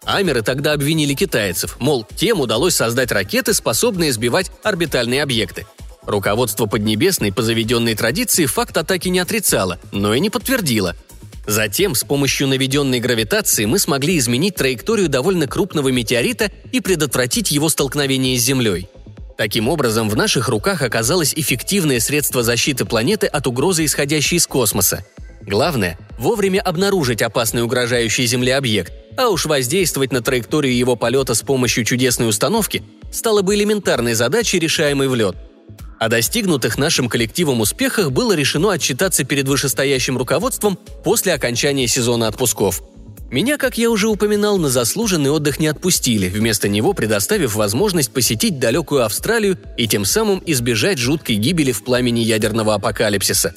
[0.05, 5.65] Амеры тогда обвинили китайцев, мол, тем удалось создать ракеты, способные сбивать орбитальные объекты.
[6.03, 10.97] Руководство Поднебесной по заведенной традиции факт атаки не отрицало, но и не подтвердило.
[11.47, 17.69] Затем с помощью наведенной гравитации мы смогли изменить траекторию довольно крупного метеорита и предотвратить его
[17.69, 18.89] столкновение с Землей.
[19.37, 25.05] Таким образом, в наших руках оказалось эффективное средство защиты планеты от угрозы, исходящей из космоса.
[25.43, 31.43] Главное– вовремя обнаружить опасный угрожающий Земле объект, а уж воздействовать на траекторию его полета с
[31.43, 35.37] помощью чудесной установки стало бы элементарной задачей, решаемой в лед–
[35.99, 42.83] о достигнутых нашим коллективом успехах было решено отчитаться перед вышестоящим руководством после окончания сезона отпусков.
[43.31, 48.59] Меня, как я уже упоминал, на заслуженный отдых не отпустили, вместо него предоставив возможность посетить
[48.59, 53.55] далекую Австралию и тем самым избежать жуткой гибели в пламени ядерного апокалипсиса.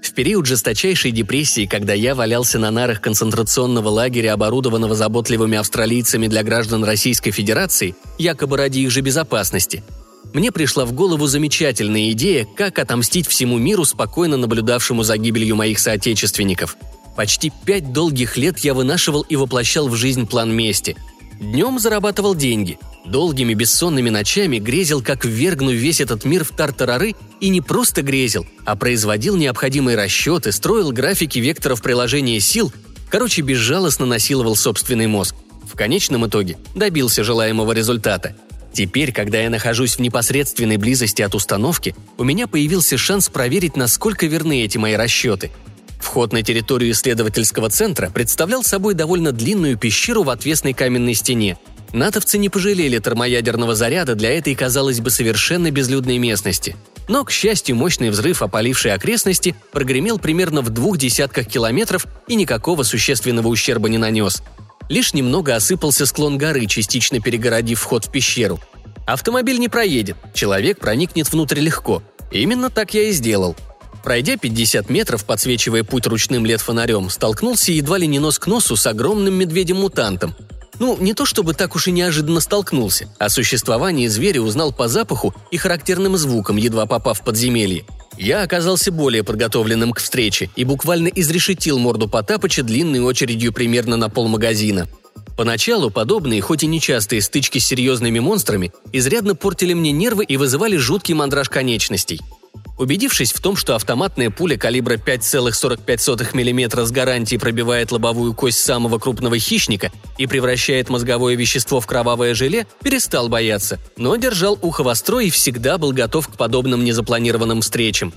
[0.00, 6.44] В период жесточайшей депрессии, когда я валялся на нарах концентрационного лагеря, оборудованного заботливыми австралийцами для
[6.44, 9.82] граждан Российской Федерации, якобы ради их же безопасности–
[10.34, 15.78] мне пришла в голову замечательная идея, как отомстить всему миру, спокойно наблюдавшему за гибелью моих
[15.78, 16.76] соотечественников.
[17.16, 20.96] Почти пять долгих лет я вынашивал и воплощал в жизнь план мести.
[21.40, 27.48] Днем зарабатывал деньги, долгими бессонными ночами грезил, как ввергну весь этот мир в тартарары, и
[27.48, 32.72] не просто грезил, а производил необходимые расчеты, строил графики векторов приложения сил,
[33.08, 35.34] короче, безжалостно насиловал собственный мозг.
[35.64, 38.36] В конечном итоге добился желаемого результата–
[38.72, 44.26] Теперь, когда я нахожусь в непосредственной близости от установки, у меня появился шанс проверить, насколько
[44.26, 45.50] верны эти мои расчеты.
[45.98, 51.58] Вход на территорию исследовательского центра представлял собой довольно длинную пещеру в отвесной каменной стене.
[51.92, 56.76] Натовцы не пожалели термоядерного заряда для этой, казалось бы, совершенно безлюдной местности.
[57.08, 62.82] Но, к счастью, мощный взрыв, опаливший окрестности, прогремел примерно в двух десятках километров и никакого
[62.82, 64.42] существенного ущерба не нанес.
[64.88, 68.60] Лишь немного осыпался склон горы, частично перегородив вход в пещеру.
[69.06, 72.02] Автомобиль не проедет, человек проникнет внутрь легко.
[72.30, 73.56] Именно так я и сделал.
[74.04, 78.86] Пройдя 50 метров, подсвечивая путь ручным лет-фонарем, столкнулся едва ли не нос к носу с
[78.86, 80.34] огромным медведем-мутантом,
[80.78, 83.08] ну, не то чтобы так уж и неожиданно столкнулся.
[83.18, 87.84] О существовании зверя узнал по запаху и характерным звукам, едва попав в подземелье.
[88.18, 94.10] Я оказался более подготовленным к встрече и буквально изрешетил морду Потапыча длинной очередью примерно на
[94.10, 94.88] полмагазина.
[95.36, 100.76] Поначалу подобные, хоть и нечастые стычки с серьезными монстрами, изрядно портили мне нервы и вызывали
[100.76, 102.20] жуткий мандраж конечностей–
[102.78, 108.98] Убедившись в том, что автоматная пуля калибра 5,45 мм с гарантией пробивает лобовую кость самого
[108.98, 115.18] крупного хищника и превращает мозговое вещество в кровавое желе, перестал бояться, но держал ухо востро
[115.18, 118.14] и всегда был готов к подобным незапланированным встречам.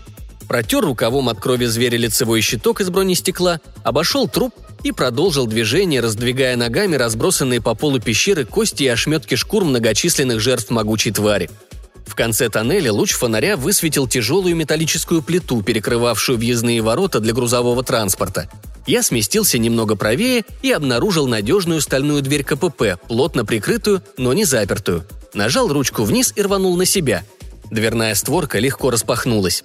[0.47, 4.53] Протер рукавом от крови зверя лицевой щиток из бронестекла, обошел труп
[4.83, 10.69] и продолжил движение, раздвигая ногами разбросанные по полу пещеры кости и ошметки шкур многочисленных жертв
[10.69, 11.49] могучей твари–
[12.11, 18.49] в конце тоннеля луч фонаря высветил тяжелую металлическую плиту, перекрывавшую въездные ворота для грузового транспорта.
[18.85, 25.05] Я сместился немного правее и обнаружил надежную стальную дверь КПП, плотно прикрытую, но не запертую.
[25.33, 27.23] Нажал ручку вниз и рванул на себя.
[27.69, 29.63] Дверная створка легко распахнулась.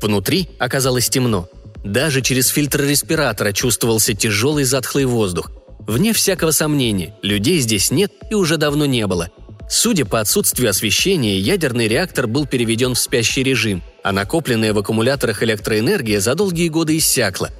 [0.00, 1.50] Внутри оказалось темно.
[1.84, 5.50] Даже через фильтр респиратора чувствовался тяжелый затхлый воздух.
[5.80, 9.28] Вне всякого сомнения, людей здесь нет и уже давно не было–
[9.68, 15.42] Судя по отсутствию освещения, ядерный реактор был переведен в спящий режим, а накопленная в аккумуляторах
[15.42, 17.50] электроэнергия за долгие годы иссякла.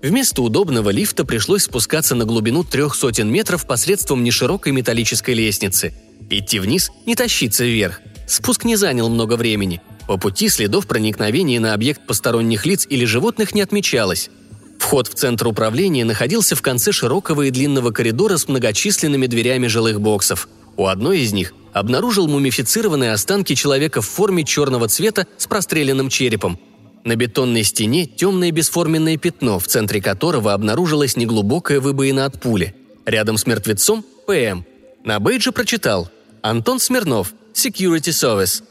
[0.00, 5.92] Вместо удобного лифта пришлось спускаться на глубину трех сотен метров посредством неширокой металлической лестницы.
[6.30, 8.00] Идти вниз, не тащиться вверх.
[8.28, 9.80] Спуск не занял много времени.
[10.06, 14.30] По пути следов проникновения на объект посторонних лиц или животных не отмечалось.
[14.78, 20.00] Вход в центр управления находился в конце широкого и длинного коридора с многочисленными дверями жилых
[20.00, 20.48] боксов–
[20.78, 26.58] у одной из них обнаружил мумифицированные останки человека в форме черного цвета с простреленным черепом.
[27.04, 32.74] На бетонной стене темное бесформенное пятно, в центре которого обнаружилась неглубокая выбоина от пули.
[33.04, 34.64] Рядом с мертвецом– ПМ.
[35.04, 36.10] На бейджи прочитал
[36.42, 38.62] «Антон Смирнов, Security Service».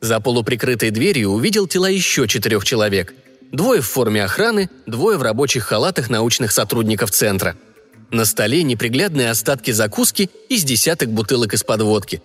[0.00, 3.14] За полуприкрытой дверью увидел тела еще четырех человек.
[3.52, 7.56] Двое в форме охраны, двое в рабочих халатах научных сотрудников центра–
[8.10, 12.22] на столе неприглядные остатки закуски из десяток бутылок из-под водки.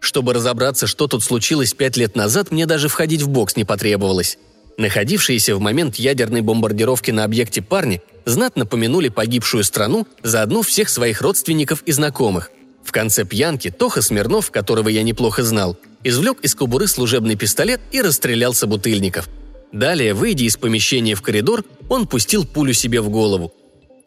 [0.00, 4.36] Чтобы разобраться, что тут случилось пять лет назад, мне даже входить в бокс не потребовалось.
[4.78, 11.20] Находившиеся в момент ядерной бомбардировки на объекте парни знатно помянули погибшую страну, заодно всех своих
[11.20, 12.50] родственников и знакомых.
[12.82, 18.00] В конце пьянки Тоха Смирнов, которого я неплохо знал, извлек из кобуры служебный пистолет и
[18.00, 19.28] расстрелял собутыльников.
[19.72, 23.52] Далее, выйдя из помещения в коридор, он пустил пулю себе в голову.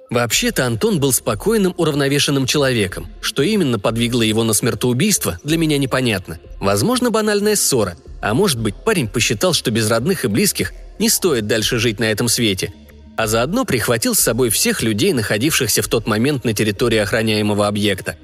[0.10, 3.08] Вообще-то Антон был спокойным, уравновешенным человеком.
[3.22, 6.40] Что именно подвигло его на смертоубийство, для меня непонятно.
[6.60, 7.98] Возможно, банальная ссора.
[8.22, 12.06] А может быть, парень посчитал, что без родных и близких не стоит дальше жить на
[12.06, 12.74] этом свете.
[13.18, 18.16] А заодно прихватил с собой всех людей, находившихся в тот момент на территории охраняемого объекта.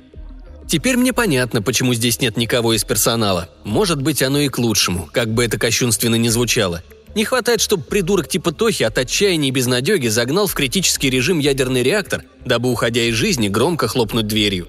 [0.68, 3.50] Теперь мне понятно, почему здесь нет никого из персонала.
[3.64, 6.84] Может быть, оно и к лучшему, как бы это кощунственно ни звучало–
[7.16, 11.84] не хватает, чтобы придурок типа Тохи от отчаяния и безнадеги загнал в критический режим ядерный
[11.84, 14.68] реактор, дабы, уходя из жизни, громко хлопнуть дверью.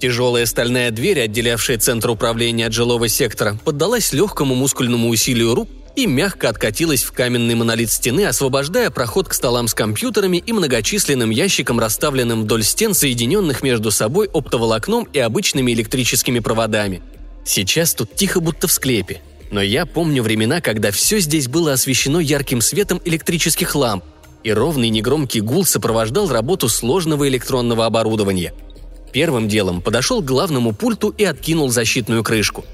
[0.00, 6.06] Тяжелая стальная дверь, отделявшая центр управления от жилого сектора, поддалась легкому мускульному усилию рук и
[6.06, 11.80] мягко откатилась в каменный монолит стены, освобождая проход к столам с компьютерами и многочисленным ящикам,
[11.80, 17.02] расставленным вдоль стен, соединенных между собой оптоволокном и обычными электрическими проводами.
[17.46, 19.22] Сейчас тут тихо, будто в склепе.
[19.50, 24.04] Но я помню времена, когда все здесь было освещено ярким светом электрических ламп,
[24.42, 28.52] и ровный негромкий гул сопровождал работу сложного электронного оборудования.
[29.12, 32.64] Первым делом подошел к главному пульту и откинул защитную крышку.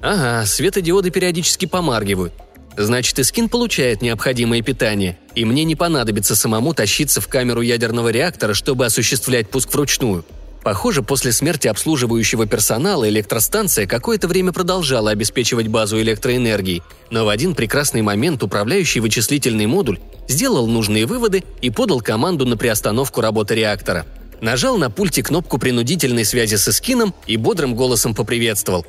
[0.00, 2.32] Ага, светодиоды периодически помаргивают.
[2.76, 8.54] Значит, Искин получает необходимое питание, и мне не понадобится самому тащиться в камеру ядерного реактора,
[8.54, 10.24] чтобы осуществлять пуск вручную–
[10.62, 17.54] Похоже, после смерти обслуживающего персонала электростанция какое-то время продолжала обеспечивать базу электроэнергии, но в один
[17.54, 19.98] прекрасный момент управляющий вычислительный модуль
[20.28, 24.06] сделал нужные выводы и подал команду на приостановку работы реактора.
[24.40, 28.86] Нажал на пульте кнопку принудительной связи с эскином и бодрым голосом поприветствовал.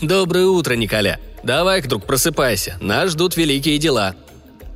[0.00, 1.20] «Доброе утро, Николя.
[1.44, 2.76] Давай, друг, просыпайся.
[2.80, 4.16] Нас ждут великие дела».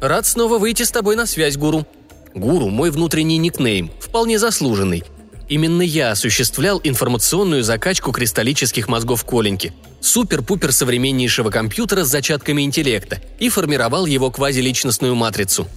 [0.00, 1.86] «Рад снова выйти с тобой на связь, гуру».
[2.34, 5.04] Гуру– мой внутренний никнейм, вполне заслуженный.
[5.48, 13.48] Именно я осуществлял информационную закачку кристаллических мозгов Коленьки, супер-пупер современнейшего компьютера с зачатками интеллекта, и
[13.48, 15.68] формировал его квазиличностную матрицу.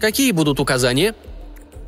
[0.00, 1.14] Какие будут указания?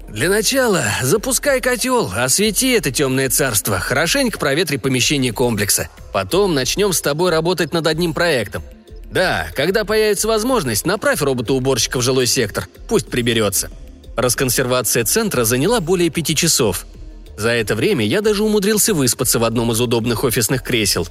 [0.09, 5.89] «Для начала запускай котел, освети это темное царство, хорошенько проветри помещение комплекса.
[6.13, 8.65] Потом начнем с тобой работать над одним проектом.
[9.13, 13.71] Да, когда появится возможность, направь робота-уборщика в жилой сектор, пусть приберется».
[14.17, 16.87] Расконсервация центра заняла более пяти часов.
[17.41, 21.09] За это время я даже умудрился выспаться в одном из удобных офисных кресел.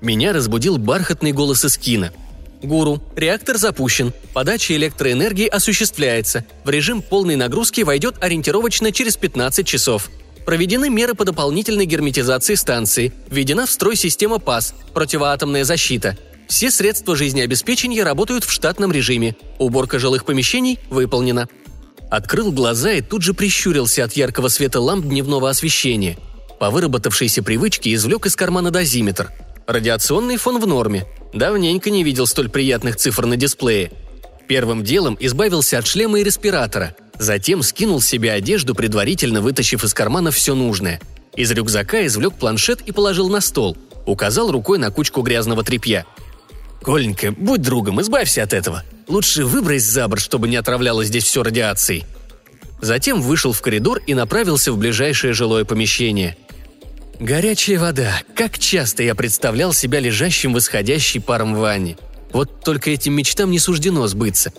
[0.00, 2.10] Меня разбудил бархатный голос из кино–
[2.62, 3.02] Гуру.
[3.16, 4.12] Реактор запущен.
[4.32, 6.44] Подача электроэнергии осуществляется.
[6.62, 10.08] В режим полной нагрузки войдет ориентировочно через 15 часов.
[10.44, 13.12] Проведены меры по дополнительной герметизации станции.
[13.28, 16.16] Введена в строй система ПАС– противоатомная защита.
[16.46, 19.34] Все средства жизнеобеспечения работают в штатном режиме.
[19.58, 21.48] Уборка жилых помещений выполнена.
[22.10, 26.16] Открыл глаза и тут же прищурился от яркого света ламп дневного освещения.
[26.60, 29.32] По выработавшейся привычке извлек из кармана дозиметр.
[29.66, 31.06] Радиационный фон в норме.
[31.34, 33.90] Давненько не видел столь приятных цифр на дисплее.
[34.46, 36.94] Первым делом избавился от шлема и респиратора.
[37.18, 41.00] Затем скинул с себя одежду, предварительно вытащив из кармана все нужное.
[41.34, 43.76] Из рюкзака извлек планшет и положил на стол.
[44.06, 46.06] Указал рукой на кучку грязного тряпья.
[46.82, 48.84] «Коленька, будь другом, избавься от этого.
[49.08, 52.04] Лучше выбрось за борт, чтобы не отравляло здесь все радиацией».
[52.80, 56.36] Затем вышел в коридор и направился в ближайшее жилое помещение–
[57.18, 58.20] Горячая вода.
[58.34, 61.96] Как часто я представлял себя лежащим в исходящей паром ванне.
[62.32, 64.52] Вот только этим мечтам не суждено сбыться.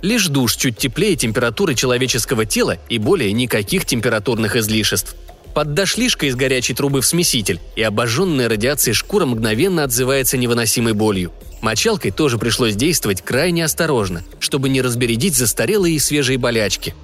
[0.00, 5.16] Лишь душ чуть теплее температуры человеческого тела и более никаких температурных излишеств.
[5.54, 11.32] Поддашь лишка из горячей трубы в смеситель, и обожженная радиацией шкура мгновенно отзывается невыносимой болью.
[11.60, 16.94] Мочалкой тоже пришлось действовать крайне осторожно, чтобы не разбередить застарелые и свежие болячки.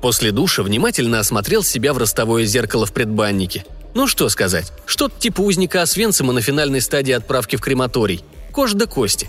[0.00, 3.64] После душа внимательно осмотрел себя в ростовое зеркало в предбаннике–
[3.94, 8.24] ну что сказать, что-то типа узника Освенцима на финальной стадии отправки в крематорий.
[8.50, 9.28] Кожа до кости.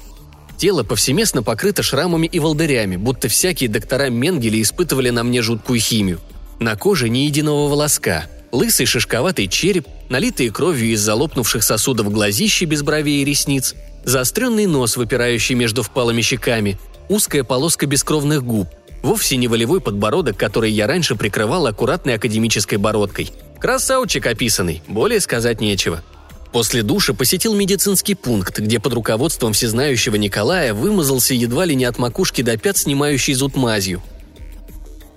[0.57, 6.21] Тело повсеместно покрыто шрамами и волдырями, будто всякие доктора Менгеле испытывали на мне жуткую химию.
[6.59, 12.83] На коже ни единого волоска, лысый шишковатый череп, налитые кровью из залопнувших сосудов глазищи без
[12.83, 13.75] бровей и ресниц,
[14.05, 16.79] заостренный нос, выпирающий между впалыми щеками,
[17.09, 18.69] узкая полоска бескровных губ,
[19.01, 23.29] вовсе не волевой подбородок, который я раньше прикрывал аккуратной академической бородкой–
[23.63, 26.03] Красавчик описанный, более сказать нечего.
[26.51, 31.97] После душа посетил медицинский пункт, где под руководством всезнающего Николая вымазался едва ли не от
[31.97, 34.03] макушки до пят, снимающий зуд мазью.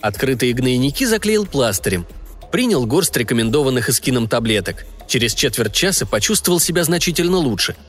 [0.00, 2.06] Открытые гнойники заклеил пластырем.
[2.50, 4.86] Принял горсть рекомендованных эскином таблеток.
[5.08, 7.76] Через четверть часа почувствовал себя значительно лучше–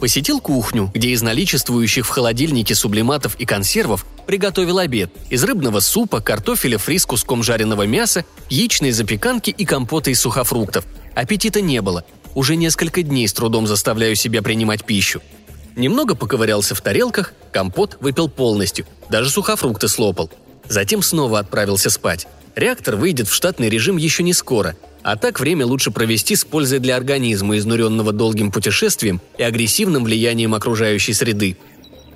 [0.00, 6.22] Посетил кухню, где из наличествующих в холодильнике сублиматов и консервов приготовил обед из рыбного супа,
[6.22, 10.86] картофеля фри с куском жареного мяса, яичной запеканки и компота из сухофруктов.
[11.14, 12.06] Аппетита не было.
[12.34, 15.20] Уже несколько дней с трудом заставляю себя принимать пищу.
[15.76, 20.30] Немного поковырялся в тарелках, компот выпил полностью, даже сухофрукты слопал.
[20.66, 22.26] Затем снова отправился спать.
[22.56, 26.78] Реактор выйдет в штатный режим еще не скоро, а так время лучше провести с пользой
[26.78, 31.56] для организма, изнуренного долгим путешествием и агрессивным влиянием окружающей среды.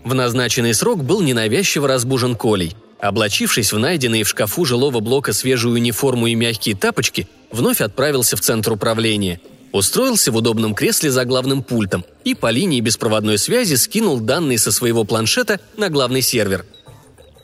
[0.05, 2.76] В назначенный срок был ненавязчиво разбужен Колей.
[3.01, 8.41] Облачившись в найденные в шкафу жилого блока свежую униформу и мягкие тапочки, вновь отправился в
[8.41, 9.41] центр управления.
[9.72, 14.72] Устроился в удобном кресле за главным пультом и по линии беспроводной связи скинул данные со
[14.72, 16.64] своего планшета на главный сервер.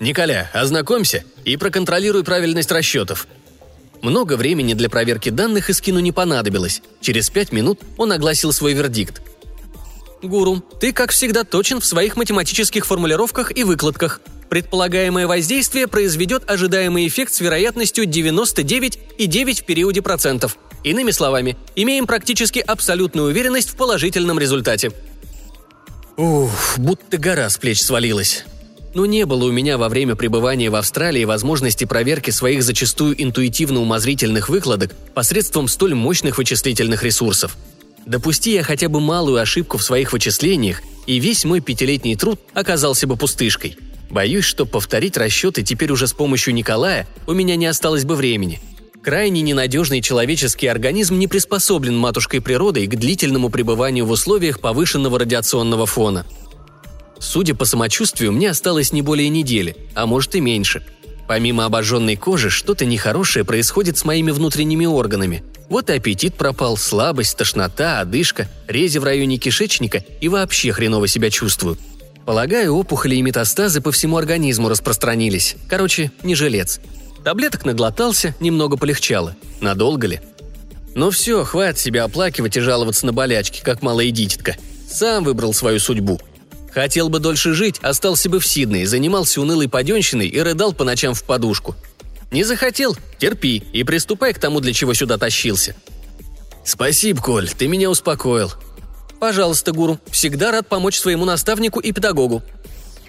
[0.01, 3.29] «Николя, ознакомься и проконтролируй правильность расчетов»,
[4.03, 6.83] много времени для проверки данных Искину не понадобилось.
[7.01, 9.21] Через пять минут он огласил свой вердикт.
[10.23, 14.21] «Гуру, ты, как всегда, точен в своих математических формулировках и выкладках.
[14.49, 20.59] Предполагаемое воздействие произведет ожидаемый эффект с вероятностью 99,9 в периоде процентов.
[20.83, 24.93] Иными словами, имеем практически абсолютную уверенность в положительном результате».
[26.17, 28.45] Ух, будто гора с плеч свалилась.
[28.93, 34.49] Но не было у меня во время пребывания в Австралии возможности проверки своих зачастую интуитивно-умозрительных
[34.49, 37.57] выкладок посредством столь мощных вычислительных ресурсов.
[38.05, 43.07] Допусти я хотя бы малую ошибку в своих вычислениях, и весь мой пятилетний труд оказался
[43.07, 43.77] бы пустышкой.
[44.11, 48.61] Боюсь, что повторить расчеты теперь уже с помощью Николая у меня не осталось бы времени.
[49.05, 55.87] Крайне ненадежный человеческий организм не приспособлен матушкой природой к длительному пребыванию в условиях повышенного радиационного
[55.87, 56.27] фона–
[57.21, 60.83] Судя по самочувствию, мне осталось не более недели, а может и меньше.
[61.29, 65.45] Помимо обожженной кожи, что-то нехорошее происходит с моими внутренними органами.
[65.69, 71.31] Вот и аппетит пропал, слабость, тошнота, одышка, рези в районе кишечника и вообще хреново себя
[71.31, 71.79] чувствую.
[72.25, 75.57] Полагаю, опухоли и метастазы по всему организму распространились.
[75.69, 76.81] Короче, не жилец.
[77.23, 79.37] Таблеток наглотался, немного полегчало.
[79.61, 80.21] Надолго ли?
[80.95, 84.57] Ну все, хватит себя оплакивать и жаловаться на болячки, как малая дитятка.
[84.91, 86.21] Сам выбрал свою судьбу.
[86.73, 91.15] Хотел бы дольше жить, остался бы в Сиднее, занимался унылой паденщиной и рыдал по ночам
[91.15, 91.75] в подушку.
[92.31, 92.97] Не захотел?
[93.19, 95.75] Терпи и приступай к тому, для чего сюда тащился.
[96.65, 98.53] Спасибо, Коль, ты меня успокоил.
[99.19, 102.43] Пожалуйста, гуру, всегда рад помочь своему наставнику и педагогу.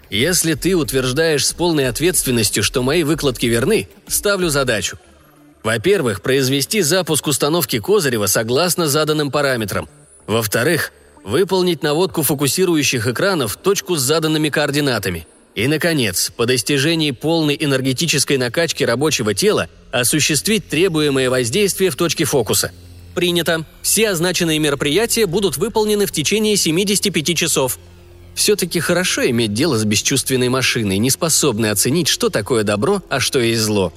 [0.10, 4.98] Если ты утверждаешь с полной ответственностью, что мои выкладки верны, ставлю задачу.
[5.64, 9.88] Во-первых, произвести запуск установки Козырева согласно заданным параметрам.
[10.26, 10.92] Во-вторых,
[11.24, 15.28] выполнить наводку фокусирующих экранов в точку с заданными координатами.
[15.54, 22.72] И, наконец, по достижении полной энергетической накачки рабочего тела осуществить требуемое воздействие в точке фокуса.
[23.14, 23.66] Принято.
[23.82, 27.78] Все означенные мероприятия будут выполнены в течение 75 часов.
[28.34, 33.40] Все-таки хорошо иметь дело с бесчувственной машиной, не способной оценить, что такое добро, а что
[33.40, 33.92] есть зло.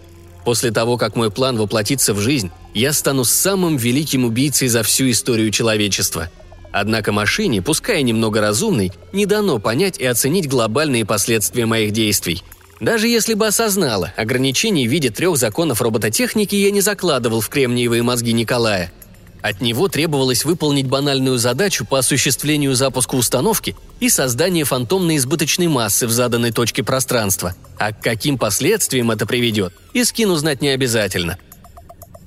[0.44, 5.08] После того, как мой план воплотится в жизнь, я стану самым великим убийцей за всю
[5.08, 6.28] историю человечества–
[6.76, 12.42] Однако машине, пускай немного разумной, не дано понять и оценить глобальные последствия моих действий.
[12.80, 18.02] Даже если бы осознала, ограничений в виде трех законов робототехники я не закладывал в кремниевые
[18.02, 18.92] мозги Николая.
[19.40, 26.08] От него требовалось выполнить банальную задачу по осуществлению запуска установки и создания фантомной избыточной массы
[26.08, 27.54] в заданной точке пространства.
[27.78, 31.38] А к каким последствиям это приведет, Искин узнать не обязательно.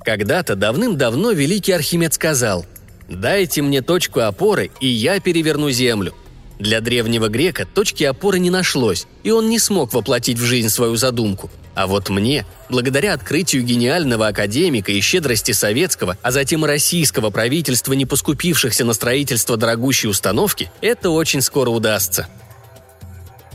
[0.06, 2.64] Когда-то давным-давно великий Архимед сказал–
[3.08, 6.14] Дайте мне точку опоры, и я переверну землю.
[6.58, 10.96] Для древнего грека точки опоры не нашлось, и он не смог воплотить в жизнь свою
[10.96, 11.50] задумку.
[11.74, 17.92] А вот мне, благодаря открытию гениального академика и щедрости советского, а затем и российского правительства,
[17.92, 22.26] не поскупившихся на строительство дорогущей установки, это очень скоро удастся.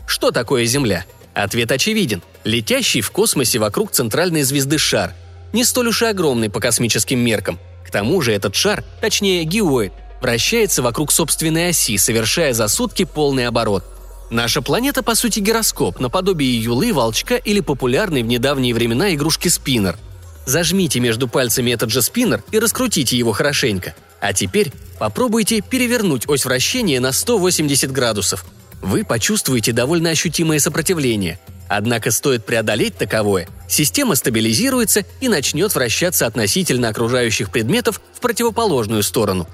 [0.06, 1.04] Что такое Земля?
[1.34, 2.22] Ответ очевиден.
[2.44, 5.12] Летящий в космосе вокруг центральной звезды шар.
[5.52, 7.60] Не столь уж и огромный по космическим меркам–
[7.94, 13.84] тому же этот шар, точнее геоид, вращается вокруг собственной оси, совершая за сутки полный оборот.
[14.32, 19.96] Наша планета, по сути, гироскоп, наподобие юлы, волчка или популярной в недавние времена игрушки спиннер.
[20.44, 23.94] Зажмите между пальцами этот же спиннер и раскрутите его хорошенько.
[24.20, 28.44] А теперь попробуйте перевернуть ось вращения на 180 градусов.
[28.82, 31.38] Вы почувствуете довольно ощутимое сопротивление–
[31.68, 39.48] Однако стоит преодолеть таковое, система стабилизируется и начнет вращаться относительно окружающих предметов в противоположную сторону.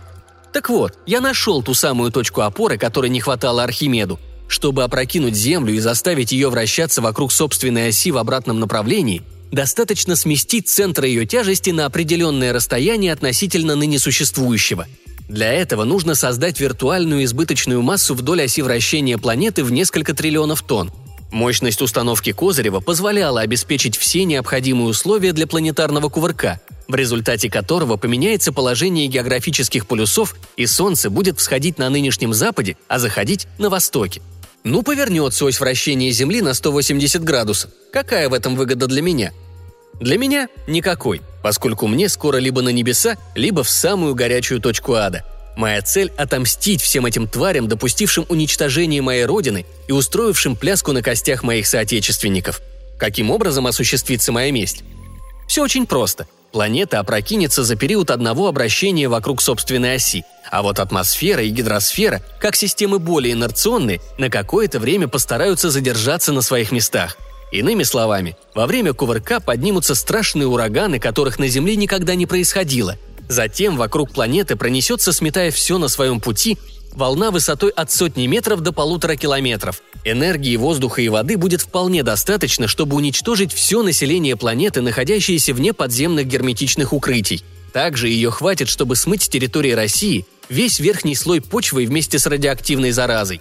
[0.52, 4.18] Так вот, я нашел ту самую точку опоры, которой не хватало Архимеду.
[4.48, 10.68] Чтобы опрокинуть Землю и заставить ее вращаться вокруг собственной оси в обратном направлении, достаточно сместить
[10.68, 14.88] центр ее тяжести на определенное расстояние относительно ныне существующего.
[15.28, 20.90] Для этого нужно создать виртуальную избыточную массу вдоль оси вращения планеты в несколько триллионов тонн,
[21.30, 28.52] Мощность установки Козырева позволяла обеспечить все необходимые условия для планетарного кувырка, в результате которого поменяется
[28.52, 34.20] положение географических полюсов, и Солнце будет всходить на нынешнем западе, а заходить на востоке.
[34.64, 37.70] Ну, повернется ось вращения Земли на 180 градусов.
[37.92, 39.32] Какая в этом выгода для меня?
[40.00, 45.24] Для меня никакой, поскольку мне скоро либо на небеса, либо в самую горячую точку ада–
[45.56, 51.42] Моя цель– отомстить всем этим тварям, допустившим уничтожение моей родины и устроившим пляску на костях
[51.42, 52.60] моих соотечественников.
[52.98, 54.82] Каким образом осуществится моя месть?
[55.48, 56.26] Все очень просто.
[56.52, 62.56] Планета опрокинется за период одного обращения вокруг собственной оси, а вот атмосфера и гидросфера, как
[62.56, 67.16] системы более инерционные, на какое-то время постараются задержаться на своих местах.
[67.52, 72.96] Иными словами, во время кувырка поднимутся страшные ураганы, которых на Земле никогда не происходило–
[73.30, 76.58] Затем вокруг планеты пронесется, сметая все на своем пути,
[76.90, 79.82] волна высотой от сотни метров до полутора километров.
[80.04, 86.26] Энергии воздуха и воды будет вполне достаточно, чтобы уничтожить все население планеты, находящееся вне подземных
[86.26, 87.44] герметичных укрытий.
[87.72, 92.90] Также ее хватит, чтобы смыть с территории России весь верхний слой почвы вместе с радиоактивной
[92.90, 93.40] заразой.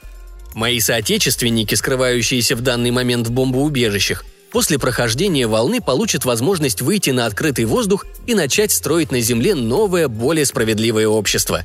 [0.54, 7.26] Мои соотечественники, скрывающиеся в данный момент в бомбоубежищах, после прохождения волны получат возможность выйти на
[7.26, 11.64] открытый воздух и начать строить на Земле новое, более справедливое общество.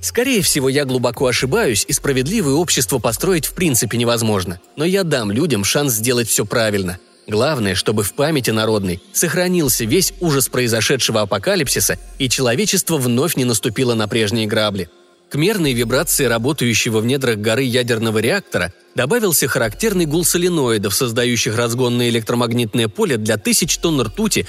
[0.00, 4.60] Скорее всего, я глубоко ошибаюсь, и справедливое общество построить в принципе невозможно.
[4.76, 6.98] Но я дам людям шанс сделать все правильно.
[7.26, 13.94] Главное, чтобы в памяти народной сохранился весь ужас произошедшего апокалипсиса, и человечество вновь не наступило
[13.94, 14.88] на прежние грабли–
[15.30, 22.08] к мерной вибрации работающего в недрах горы ядерного реактора добавился характерный гул соленоидов, создающих разгонное
[22.08, 24.46] электромагнитное поле для тысяч тонн ртути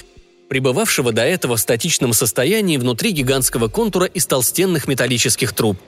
[0.48, 5.78] пребывавшего до этого в статичном состоянии внутри гигантского контура из толстенных металлических труб.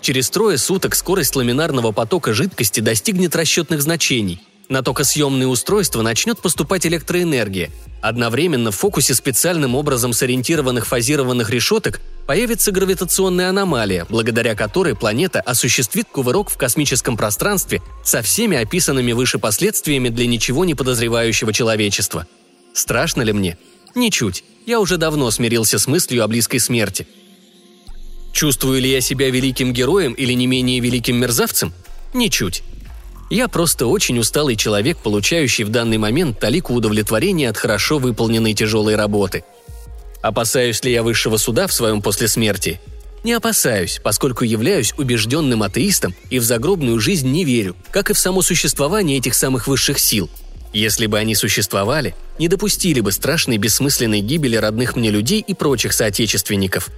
[0.00, 4.40] Через трое суток скорость ламинарного потока жидкости достигнет расчетных значений.
[4.68, 7.70] На токосъемные устройства начнет поступать электроэнергия.
[8.02, 16.08] Одновременно в фокусе специальным образом сориентированных фазированных решеток появится гравитационная аномалия, благодаря которой планета осуществит
[16.12, 22.26] кувырок в космическом пространстве со всеми описанными выше последствиями для ничего не подозревающего человечества.
[22.74, 23.56] Страшно ли мне?
[23.94, 24.44] Ничуть.
[24.66, 27.08] Я уже давно смирился с мыслью о близкой смерти.
[28.34, 31.72] Чувствую ли я себя великим героем или не менее великим мерзавцем?
[32.12, 32.62] Ничуть.
[33.30, 38.96] Я просто очень усталый человек, получающий в данный момент талику удовлетворения от хорошо выполненной тяжелой
[38.96, 39.44] работы.
[40.22, 42.80] Опасаюсь ли я высшего суда в своем после смерти?
[43.24, 48.18] Не опасаюсь, поскольку являюсь убежденным атеистом и в загробную жизнь не верю, как и в
[48.18, 50.30] само существование этих самых высших сил.
[50.72, 55.92] Если бы они существовали, не допустили бы страшной бессмысленной гибели родных мне людей и прочих
[55.92, 56.88] соотечественников.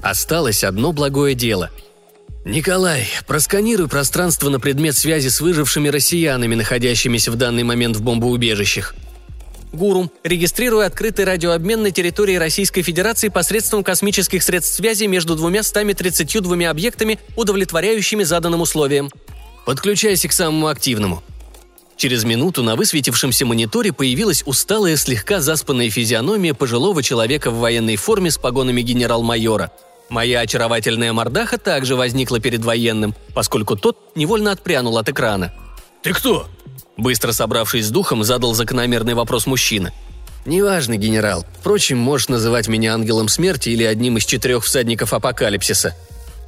[0.00, 1.70] Осталось одно благое дело–
[2.44, 8.94] «Николай, просканируй пространство на предмет связи с выжившими россиянами, находящимися в данный момент в бомбоубежищах».
[9.72, 16.68] Гурум, регистрируя открытый радиообмен на территории Российской Федерации посредством космических средств связи между двумя 132
[16.68, 19.10] объектами, удовлетворяющими заданным условиям.
[19.64, 21.22] Подключайся к самому активному.
[21.96, 28.30] Через минуту на высветившемся мониторе появилась усталая, слегка заспанная физиономия пожилого человека в военной форме
[28.30, 29.70] с погонами генерал-майора–
[30.10, 35.54] Моя очаровательная мордаха также возникла перед военным, поскольку тот невольно отпрянул от экрана.
[36.02, 36.48] «Ты кто?»
[37.00, 39.90] Быстро собравшись с духом, задал закономерный вопрос мужчина.
[40.44, 41.46] «Неважно, генерал.
[41.58, 45.96] Впрочем, можешь называть меня ангелом смерти или одним из четырех всадников апокалипсиса».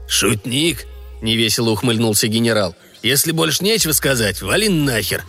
[0.07, 0.85] «Шутник?»–
[1.23, 2.77] невесело ухмыльнулся генерал.
[3.03, 5.25] «Если больше нечего сказать, вали нахер.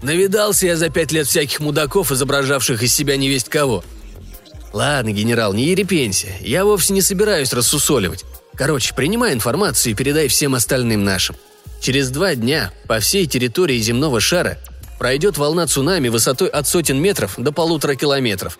[0.00, 3.84] Навидался я за пять лет всяких мудаков, изображавших из себя невесть кого.
[4.72, 6.28] «Ладно, генерал, не ерепенься.
[6.40, 8.24] Я вовсе не собираюсь рассусоливать.
[8.54, 11.36] Короче, принимай информацию и передай всем остальным нашим.
[11.80, 14.58] Через два дня по всей территории земного шара
[14.98, 18.58] пройдет волна цунами высотой от сотен метров до полутора километров.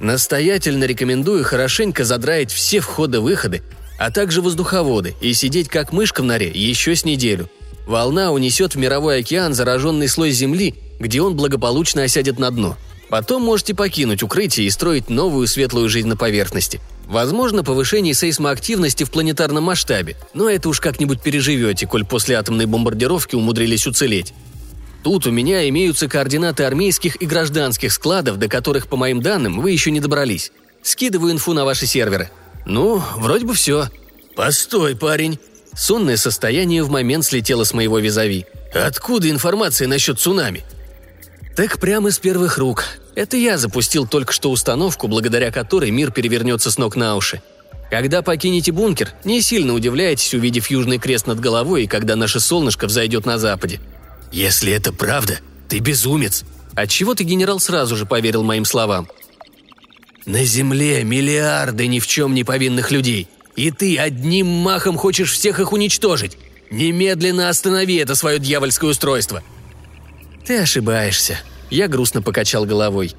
[0.00, 3.62] Настоятельно рекомендую хорошенько задраить все входы-выходы,
[3.98, 7.48] а также воздуховоды и сидеть как мышка в норе еще с неделю.
[7.86, 12.76] Волна унесет в мировой океан зараженный слой земли, где он благополучно осядет на дно–
[13.08, 16.80] Потом можете покинуть укрытие и строить новую светлую жизнь на поверхности.
[17.06, 23.34] Возможно, повышение сейсмоактивности в планетарном масштабе, но это уж как-нибудь переживете, коль после атомной бомбардировки
[23.34, 24.32] умудрились уцелеть.
[25.02, 29.70] Тут у меня имеются координаты армейских и гражданских складов, до которых, по моим данным, вы
[29.70, 30.50] еще не добрались.
[30.82, 32.30] Скидываю инфу на ваши серверы.
[32.64, 33.90] Ну, вроде бы все.
[34.34, 35.38] Постой, парень.
[35.74, 38.46] Сонное состояние в момент слетело с моего визави.
[38.72, 40.64] Откуда информация насчет цунами?
[41.56, 42.84] Так прямо из первых рук.
[43.14, 47.42] Это я запустил только что установку, благодаря которой мир перевернется с ног на уши.
[47.90, 52.88] Когда покинете бункер, не сильно удивляйтесь, увидев южный крест над головой и когда наше солнышко
[52.88, 53.80] взойдет на западе.
[54.32, 55.38] Если это правда,
[55.68, 56.42] ты безумец.
[56.74, 59.08] Отчего ты, генерал, сразу же поверил моим словам?
[60.26, 63.28] На земле миллиарды ни в чем не повинных людей.
[63.54, 66.36] И ты одним махом хочешь всех их уничтожить.
[66.72, 69.44] Немедленно останови это свое дьявольское устройство–
[70.44, 71.38] «Ты ошибаешься»,–
[71.70, 73.14] я грустно покачал головой.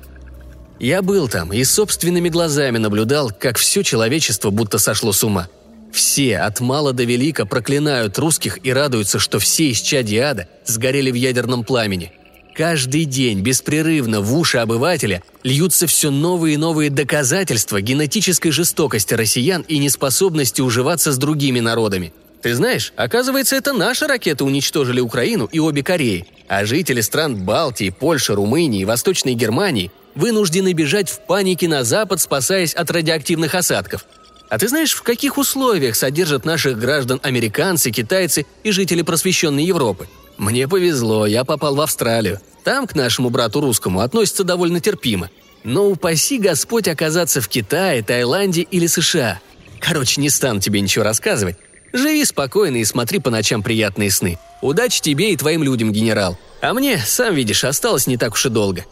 [0.80, 5.48] Я был там и собственными глазами наблюдал, как все человечество будто сошло с ума.
[5.92, 11.10] Все, от мала до велика, проклинают русских и радуются, что все из чади ада сгорели
[11.10, 12.12] в ядерном пламени.
[12.54, 19.62] Каждый день беспрерывно в уши обывателя льются все новые и новые доказательства генетической жестокости россиян
[19.62, 22.14] и неспособности уживаться с другими народами–
[22.46, 27.90] ты знаешь, оказывается, это наши ракеты уничтожили Украину и обе Кореи, а жители стран Балтии,
[27.90, 34.06] Польши, Румынии и Восточной Германии вынуждены бежать в панике на запад, спасаясь от радиоактивных осадков.
[34.50, 40.08] А ты знаешь, в каких условиях содержат наших граждан американцы, китайцы и жители просвещенной Европы?
[40.38, 42.40] Мне повезло, я попал в Австралию.
[42.64, 45.30] Там к нашему брату русскому относятся довольно терпимо.
[45.64, 49.40] Но упаси Господь оказаться в Китае, Таиланде или США.
[49.80, 51.58] Короче, не стану тебе ничего рассказывать.
[51.96, 54.38] Живи спокойно и смотри по ночам приятные сны.
[54.62, 56.38] Удачи тебе и твоим людям, генерал.
[56.62, 58.84] А мне, сам видишь, осталось не так уж и долго.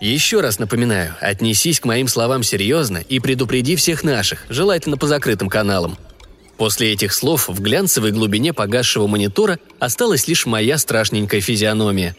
[0.00, 5.48] Еще раз напоминаю, отнесись к моим словам серьезно и предупреди всех наших, желательно по закрытым
[5.48, 5.98] каналам.
[6.56, 12.16] После этих слов в глянцевой глубине погасшего монитора осталась лишь моя страшненькая физиономия.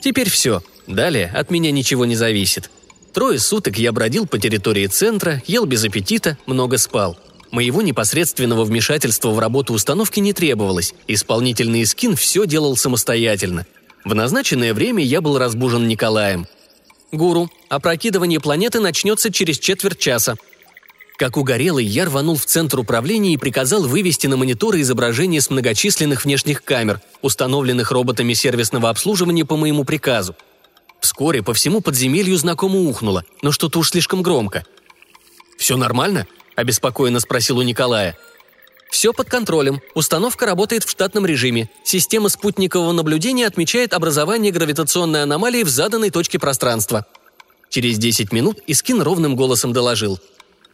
[0.00, 0.62] Теперь все.
[0.86, 2.70] Далее от меня ничего не зависит.
[3.12, 7.18] Трое суток я бродил по территории центра, ел без аппетита, много спал–
[7.52, 13.66] Моего непосредственного вмешательства в работу установки не требовалось, исполнительный скин все делал самостоятельно.
[14.06, 16.46] В назначенное время я был разбужен Николаем.
[17.12, 20.36] Гуру, опрокидывание планеты начнется через четверть часа.
[21.18, 26.24] Как угорелый, я рванул в центр управления и приказал вывести на мониторы изображения с многочисленных
[26.24, 30.34] внешних камер, установленных роботами сервисного обслуживания по моему приказу.
[31.00, 34.64] Вскоре по всему подземелью знакомо ухнуло, но что-то уж слишком громко.
[35.58, 36.26] «Все нормально?»–
[36.56, 38.16] обеспокоенно спросил у Николая.
[38.90, 39.80] Все под контролем.
[39.94, 41.70] Установка работает в штатном режиме.
[41.82, 47.06] Система спутникового наблюдения отмечает образование гравитационной аномалии в заданной точке пространства.
[47.70, 50.20] Через 10 минут Искин ровным голосом доложил.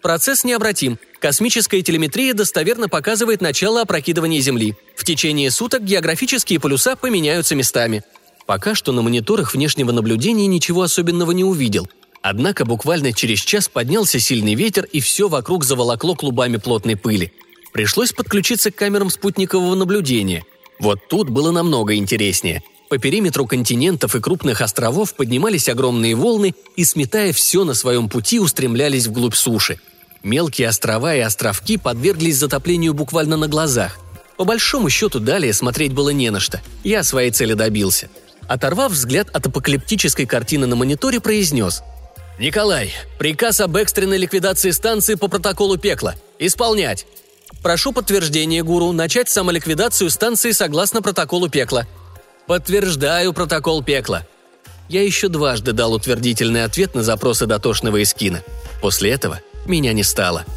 [0.02, 0.98] Процесс необратим.
[1.20, 4.76] Космическая телеметрия достоверно показывает начало опрокидывания Земли.
[4.96, 8.02] В течение суток географические полюса поменяются местами.
[8.46, 11.88] Пока что на мониторах внешнего наблюдения ничего особенного не увидел.
[12.22, 17.32] Однако буквально через час поднялся сильный ветер, и все вокруг заволокло клубами плотной пыли–
[17.72, 20.44] Пришлось подключиться к камерам спутникового наблюдения.
[20.80, 22.62] Вот тут было намного интереснее.
[22.88, 28.40] По периметру континентов и крупных островов поднимались огромные волны и, сметая все на своем пути,
[28.40, 29.78] устремлялись вглубь суши.
[30.22, 33.98] Мелкие острова и островки подверглись затоплению буквально на глазах.
[34.36, 36.62] По большому счету далее смотреть было не на что.
[36.82, 38.08] Я своей цели добился.
[38.48, 41.82] Оторвав взгляд от апокалиптической картины на мониторе, произнес
[42.38, 46.14] «Николай, приказ об экстренной ликвидации станции по протоколу пекла.
[46.38, 47.06] Исполнять!»
[47.62, 51.86] Прошу подтверждения, гуру, начать самоликвидацию станции согласно протоколу пекла.
[52.46, 54.24] Подтверждаю протокол пекла.
[54.88, 58.42] Я еще дважды дал утвердительный ответ на запросы дотошного Искина.
[58.80, 60.44] После этого меня не стало–